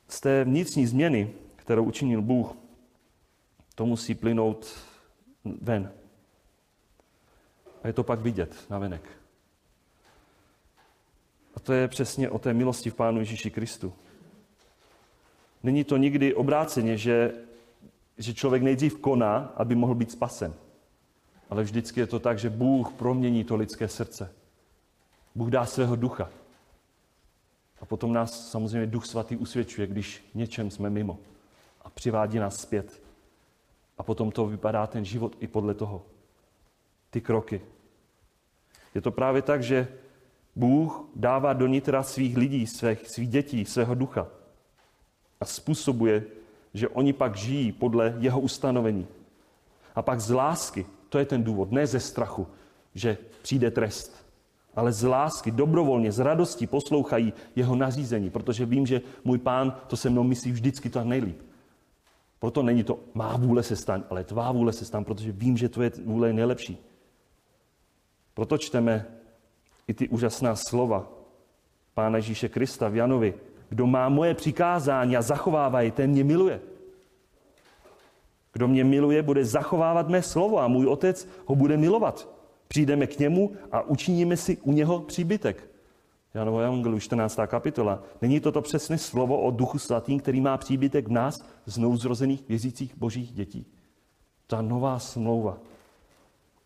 z 0.08 0.22
té 0.22 0.44
vnitřní 0.44 0.88
změny, 0.88 1.34
kterou 1.56 1.84
učinil 1.84 2.22
Bůh, 2.22 2.54
to 3.76 3.86
musí 3.86 4.16
plynout 4.16 4.68
ven. 5.62 5.92
A 7.84 7.88
je 7.88 7.94
to 7.94 8.04
pak 8.04 8.20
vidět 8.20 8.56
na 8.70 8.80
venek. 8.80 9.19
A 11.60 11.62
to 11.62 11.74
je 11.74 11.88
přesně 11.88 12.30
o 12.30 12.40
té 12.40 12.54
milosti 12.54 12.90
v 12.90 12.96
Pánu 12.96 13.20
Ježíši 13.20 13.52
Kristu. 13.52 13.94
Není 15.64 15.84
to 15.84 15.98
nikdy 15.98 16.34
obráceně, 16.34 16.98
že, 16.98 17.34
že 18.18 18.34
člověk 18.34 18.64
nejdřív 18.64 19.00
koná, 19.00 19.54
aby 19.56 19.76
mohl 19.76 19.96
být 19.96 20.12
spasen. 20.12 20.54
Ale 21.50 21.64
vždycky 21.64 22.00
je 22.00 22.08
to 22.08 22.20
tak, 22.20 22.40
že 22.40 22.50
Bůh 22.50 22.94
promění 22.94 23.44
to 23.44 23.56
lidské 23.56 23.88
srdce. 23.88 24.34
Bůh 25.36 25.50
dá 25.50 25.66
svého 25.66 25.96
ducha. 25.96 26.30
A 27.82 27.86
potom 27.86 28.14
nás 28.14 28.52
samozřejmě 28.52 28.88
Duch 28.88 29.06
Svatý 29.06 29.38
usvědčuje, 29.38 29.88
když 29.88 30.30
něčem 30.34 30.72
jsme 30.72 30.90
mimo. 30.90 31.20
A 31.82 31.90
přivádí 31.90 32.40
nás 32.40 32.62
zpět. 32.62 33.02
A 33.98 34.04
potom 34.04 34.32
to 34.32 34.46
vypadá 34.48 34.88
ten 34.88 35.06
život 35.06 35.36
i 35.40 35.48
podle 35.48 35.74
toho. 35.74 36.06
Ty 37.10 37.22
kroky. 37.22 37.62
Je 38.96 39.02
to 39.02 39.12
právě 39.12 39.42
tak, 39.42 39.64
že 39.64 39.88
Bůh 40.56 41.06
dává 41.16 41.54
do 41.54 41.68
nitra 41.68 42.04
svých 42.04 42.38
lidí, 42.38 42.68
svých, 42.68 43.08
svých 43.08 43.30
dětí, 43.30 43.66
svého 43.66 43.96
ducha. 43.96 44.28
A 45.42 45.46
způsobuje, 45.46 46.24
že 46.74 46.88
oni 46.88 47.14
pak 47.14 47.36
žijí 47.36 47.72
podle 47.72 48.16
jeho 48.20 48.40
ustanovení. 48.40 49.08
A 49.96 50.02
pak 50.02 50.20
z 50.20 50.32
lásky 50.32 50.86
to 51.10 51.20
je 51.20 51.26
ten 51.26 51.44
důvod, 51.44 51.72
ne 51.72 51.88
ze 51.88 52.00
strachu, 52.00 52.48
že 52.96 53.18
přijde 53.42 53.72
trest. 53.72 54.26
Ale 54.76 54.92
z 54.92 55.04
lásky, 55.04 55.52
dobrovolně, 55.52 56.12
z 56.12 56.20
radosti 56.20 56.68
poslouchají 56.68 57.34
jeho 57.56 57.76
nařízení, 57.76 58.30
protože 58.30 58.66
vím, 58.66 58.86
že 58.86 59.02
můj 59.24 59.38
pán 59.38 59.78
to 59.88 59.98
se 59.98 60.10
mnou 60.10 60.24
myslí 60.24 60.52
vždycky 60.52 60.90
to 60.90 61.04
nejlíp. 61.04 61.42
Proto 62.40 62.64
není 62.64 62.84
to 62.84 63.00
má 63.14 63.38
vůle 63.38 63.64
se 63.64 63.76
staň, 63.76 64.04
ale 64.10 64.24
tvá 64.24 64.52
vůle 64.52 64.74
se 64.74 64.86
staň, 64.86 65.04
protože 65.04 65.32
vím, 65.32 65.58
že 65.58 65.70
tvoje 65.70 65.92
vůle 66.06 66.30
je 66.30 66.34
nejlepší. 66.34 66.78
Proto 68.34 68.58
čteme 68.58 69.06
i 69.90 69.94
ty 69.94 70.10
úžasná 70.10 70.56
slova 70.56 71.10
Pána 71.94 72.18
Ježíše 72.18 72.50
Krista 72.50 72.90
v 72.90 72.96
Janovi. 72.96 73.34
Kdo 73.70 73.88
má 73.88 74.10
moje 74.10 74.34
přikázání 74.34 75.18
a 75.18 75.22
zachovává 75.22 75.82
je, 75.82 75.92
ten 75.92 76.10
mě 76.12 76.24
miluje. 76.24 76.62
Kdo 78.54 78.68
mě 78.68 78.84
miluje, 78.84 79.24
bude 79.24 79.46
zachovávat 79.46 80.10
mé 80.10 80.22
slovo 80.22 80.60
a 80.60 80.68
můj 80.68 80.88
otec 80.88 81.28
ho 81.46 81.56
bude 81.56 81.78
milovat. 81.78 82.30
Přijdeme 82.68 83.08
k 83.08 83.20
němu 83.20 83.52
a 83.72 83.82
učiníme 83.82 84.38
si 84.38 84.58
u 84.58 84.72
něho 84.72 85.00
příbytek. 85.00 85.70
Janovo 86.34 86.60
Evangeliu 86.60 87.00
14. 87.00 87.40
kapitola. 87.48 88.04
Není 88.22 88.40
toto 88.40 88.62
přesně 88.62 88.98
slovo 88.98 89.42
o 89.42 89.52
duchu 89.52 89.80
svatým, 89.80 90.20
který 90.20 90.42
má 90.42 90.58
příbytek 90.58 91.08
v 91.08 91.12
nás, 91.12 91.46
znouzrozených 91.66 92.48
věřících 92.48 92.98
božích 92.98 93.32
dětí? 93.32 93.66
Ta 94.48 94.62
nová 94.62 95.00
smlouva. 95.00 95.58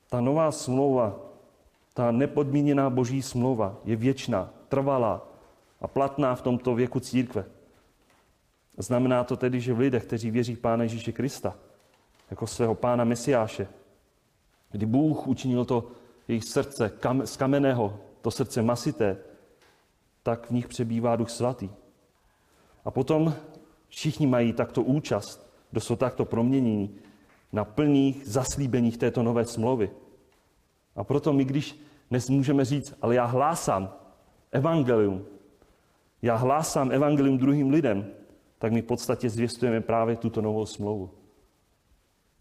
Ta 0.09 0.21
nová 0.21 0.51
smlouva, 0.51 1.32
ta 1.93 2.11
nepodmíněná 2.11 2.89
boží 2.89 3.21
smlouva 3.21 3.75
je 3.85 3.95
věčná, 3.95 4.53
trvalá 4.67 5.27
a 5.81 5.87
platná 5.87 6.35
v 6.35 6.41
tomto 6.41 6.75
věku 6.75 6.99
církve. 6.99 7.45
Znamená 8.77 9.23
to 9.23 9.37
tedy, 9.37 9.61
že 9.61 9.73
v 9.73 9.79
lidech, 9.79 10.05
kteří 10.05 10.31
věří 10.31 10.55
Pána 10.55 10.83
Ježíše 10.83 11.11
Krista, 11.11 11.55
jako 12.31 12.47
svého 12.47 12.75
Pána 12.75 13.03
Mesiáše, 13.03 13.67
kdy 14.71 14.85
Bůh 14.85 15.27
učinil 15.27 15.65
to 15.65 15.87
jejich 16.27 16.43
srdce 16.43 16.89
kam, 16.99 17.25
z 17.25 17.37
kamenného, 17.37 17.99
to 18.21 18.31
srdce 18.31 18.61
masité, 18.61 19.17
tak 20.23 20.47
v 20.47 20.51
nich 20.51 20.67
přebývá 20.67 21.15
Duch 21.15 21.29
Svatý. 21.29 21.69
A 22.85 22.91
potom 22.91 23.33
všichni 23.87 24.27
mají 24.27 24.53
takto 24.53 24.81
účast, 24.81 25.53
kdo 25.71 25.81
jsou 25.81 25.95
takto 25.95 26.25
proměnění 26.25 26.95
na 27.51 27.65
plných 27.65 28.21
zaslíbeních 28.25 28.97
této 28.97 29.23
nové 29.23 29.45
smlouvy. 29.45 29.89
A 30.95 31.03
proto 31.03 31.33
my, 31.33 31.45
když 31.45 31.79
dnes 32.09 32.29
můžeme 32.29 32.65
říct, 32.65 32.93
ale 33.01 33.15
já 33.15 33.25
hlásám 33.25 33.93
evangelium, 34.51 35.25
já 36.21 36.35
hlásám 36.35 36.91
evangelium 36.91 37.37
druhým 37.37 37.69
lidem, 37.69 38.07
tak 38.59 38.71
my 38.71 38.81
v 38.81 38.85
podstatě 38.85 39.29
zvěstujeme 39.29 39.81
právě 39.81 40.15
tuto 40.15 40.41
novou 40.41 40.65
smlouvu. 40.65 41.09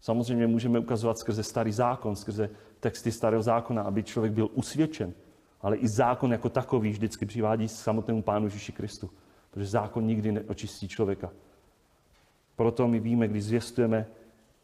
Samozřejmě 0.01 0.47
můžeme 0.47 0.79
ukazovat 0.79 1.17
skrze 1.17 1.43
starý 1.43 1.71
zákon, 1.71 2.15
skrze 2.15 2.49
texty 2.79 3.11
starého 3.11 3.43
zákona, 3.43 3.81
aby 3.81 4.03
člověk 4.03 4.33
byl 4.33 4.49
usvědčen. 4.53 5.13
Ale 5.61 5.77
i 5.77 5.87
zákon 5.87 6.31
jako 6.31 6.49
takový 6.49 6.89
vždycky 6.89 7.25
přivádí 7.25 7.67
samotnému 7.67 8.21
Pánu 8.21 8.45
Ježíši 8.45 8.71
Kristu. 8.71 9.09
Protože 9.51 9.65
zákon 9.65 10.05
nikdy 10.05 10.31
neočistí 10.31 10.87
člověka. 10.87 11.31
Proto 12.55 12.87
my 12.87 12.99
víme, 12.99 13.27
když 13.27 13.43
zvěstujeme 13.43 14.07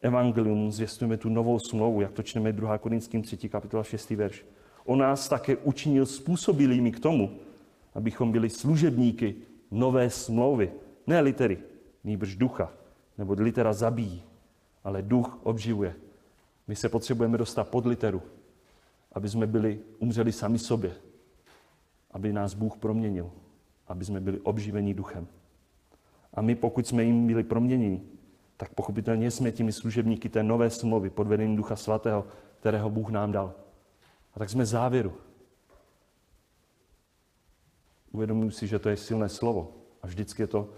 evangelium, 0.00 0.72
zvěstujeme 0.72 1.16
tu 1.16 1.28
novou 1.28 1.58
smlouvu, 1.58 2.00
jak 2.00 2.12
to 2.12 2.22
čteme 2.22 2.52
2. 2.52 2.78
Korinským 2.78 3.22
3. 3.22 3.48
kapitola 3.48 3.82
6. 3.82 4.10
verš. 4.10 4.46
On 4.84 4.98
nás 4.98 5.28
také 5.28 5.56
učinil 5.56 6.06
způsobilými 6.06 6.92
k 6.92 7.00
tomu, 7.00 7.38
abychom 7.94 8.32
byli 8.32 8.50
služebníky 8.50 9.34
nové 9.70 10.10
smlouvy. 10.10 10.72
Ne 11.06 11.20
litery, 11.20 11.58
nýbrž 12.04 12.36
ducha, 12.36 12.72
nebo 13.18 13.32
litera 13.32 13.72
zabíjí, 13.72 14.22
ale 14.84 15.02
duch 15.02 15.38
obživuje. 15.42 15.94
My 16.68 16.76
se 16.76 16.88
potřebujeme 16.88 17.38
dostat 17.38 17.68
pod 17.68 17.86
literu, 17.86 18.22
aby 19.12 19.28
jsme 19.28 19.46
byli, 19.46 19.80
umřeli 19.98 20.32
sami 20.32 20.58
sobě, 20.58 20.92
aby 22.10 22.32
nás 22.32 22.54
Bůh 22.54 22.76
proměnil, 22.76 23.30
aby 23.88 24.04
jsme 24.04 24.20
byli 24.20 24.40
obživení 24.40 24.94
duchem. 24.94 25.26
A 26.34 26.42
my, 26.42 26.54
pokud 26.54 26.86
jsme 26.86 27.04
jim 27.04 27.26
byli 27.26 27.42
proměněni, 27.42 28.02
tak 28.60 28.74
pochopitelně 28.74 29.30
jsme 29.30 29.52
těmi 29.52 29.72
služebníky 29.72 30.28
té 30.28 30.42
nové 30.42 30.70
smlouvy 30.70 31.10
pod 31.10 31.26
vedením 31.26 31.56
Ducha 31.56 31.76
Svatého, 31.76 32.26
kterého 32.60 32.90
Bůh 32.90 33.10
nám 33.10 33.32
dal. 33.32 33.54
A 34.34 34.38
tak 34.38 34.50
jsme 34.50 34.66
závěru. 34.66 35.12
Uvědomuji 38.12 38.50
si, 38.50 38.66
že 38.66 38.78
to 38.78 38.88
je 38.88 38.96
silné 38.96 39.28
slovo. 39.28 39.72
A 40.02 40.06
vždycky 40.06 40.42
je 40.42 40.46
to 40.46 40.68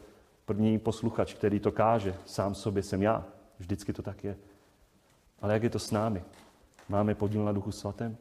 první 0.45 0.79
posluchač, 0.79 1.35
který 1.35 1.61
to 1.61 1.73
káže. 1.73 2.15
Sám 2.27 2.55
sobě 2.55 2.83
jsem 2.83 3.03
já. 3.03 3.25
Vždycky 3.59 3.93
to 3.93 4.03
tak 4.03 4.25
je. 4.25 4.37
Ale 5.41 5.53
jak 5.53 5.63
je 5.63 5.71
to 5.71 5.79
s 5.79 5.91
námi? 5.91 6.23
Máme 6.89 7.15
podíl 7.15 7.45
na 7.45 7.53
Duchu 7.53 7.73
Svatém? 7.73 8.17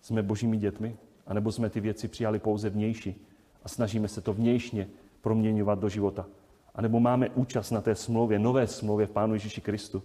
Jsme 0.00 0.22
božími 0.22 0.56
dětmi? 0.56 0.96
A 1.26 1.34
nebo 1.34 1.52
jsme 1.52 1.70
ty 1.70 1.80
věci 1.80 2.08
přijali 2.08 2.38
pouze 2.38 2.70
vnější 2.70 3.26
a 3.64 3.68
snažíme 3.68 4.08
se 4.08 4.20
to 4.20 4.34
vnějšně 4.34 4.88
proměňovat 5.20 5.78
do 5.78 5.88
života? 5.88 6.26
A 6.74 6.82
nebo 6.82 7.00
máme 7.00 7.30
účast 7.30 7.70
na 7.70 7.80
té 7.80 7.94
smlouvě, 7.94 8.38
nové 8.38 8.66
smlouvě 8.66 9.06
v 9.06 9.10
Pánu 9.10 9.34
Ježíši 9.34 9.60
Kristu? 9.60 10.02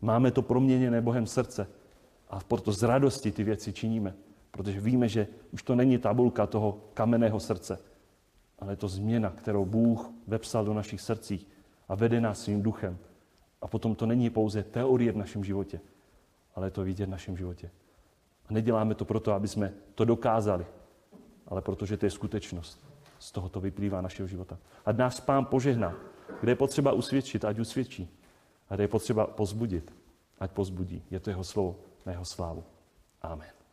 Máme 0.00 0.30
to 0.30 0.42
proměněné 0.42 1.00
Bohem 1.00 1.26
srdce 1.26 1.66
a 2.30 2.40
proto 2.48 2.72
z 2.72 2.82
radosti 2.82 3.32
ty 3.32 3.44
věci 3.44 3.72
činíme, 3.72 4.14
protože 4.50 4.80
víme, 4.80 5.08
že 5.08 5.26
už 5.52 5.62
to 5.62 5.74
není 5.74 5.98
tabulka 5.98 6.46
toho 6.46 6.80
kamenného 6.94 7.40
srdce, 7.40 7.78
ale 8.58 8.72
je 8.72 8.76
to 8.76 8.88
změna, 8.88 9.30
kterou 9.30 9.64
Bůh 9.64 10.10
vepsal 10.26 10.64
do 10.64 10.74
našich 10.74 11.00
srdcích 11.00 11.48
a 11.88 11.94
vede 11.94 12.20
nás 12.20 12.40
svým 12.40 12.62
duchem. 12.62 12.98
A 13.62 13.66
potom 13.66 13.94
to 13.94 14.06
není 14.06 14.30
pouze 14.30 14.62
teorie 14.62 15.12
v 15.12 15.16
našem 15.16 15.44
životě, 15.44 15.80
ale 16.54 16.66
je 16.66 16.70
to 16.70 16.84
vidět 16.84 17.06
v 17.06 17.10
našem 17.10 17.36
životě. 17.36 17.70
A 18.48 18.52
neděláme 18.52 18.94
to 18.94 19.04
proto, 19.04 19.32
aby 19.32 19.48
jsme 19.48 19.72
to 19.94 20.04
dokázali, 20.04 20.66
ale 21.46 21.62
protože 21.62 21.96
to 21.96 22.06
je 22.06 22.10
skutečnost. 22.10 22.83
Z 23.24 23.32
toho 23.32 23.48
to 23.48 23.60
vyplývá 23.60 24.00
našeho 24.00 24.28
života. 24.28 24.58
A 24.84 24.92
nás 24.92 25.20
pán 25.20 25.44
požehná. 25.44 25.96
Kde 26.40 26.52
je 26.52 26.56
potřeba 26.56 26.92
usvědčit, 26.92 27.44
ať 27.44 27.58
usvědčí. 27.58 28.08
A 28.68 28.74
kde 28.74 28.84
je 28.84 28.88
potřeba 28.88 29.26
pozbudit, 29.26 29.94
ať 30.40 30.50
pozbudí. 30.50 31.02
Je 31.10 31.20
to 31.20 31.30
jeho 31.30 31.44
slovo 31.44 31.76
na 32.06 32.12
jeho 32.12 32.24
slávu. 32.24 32.64
Amen. 33.22 33.63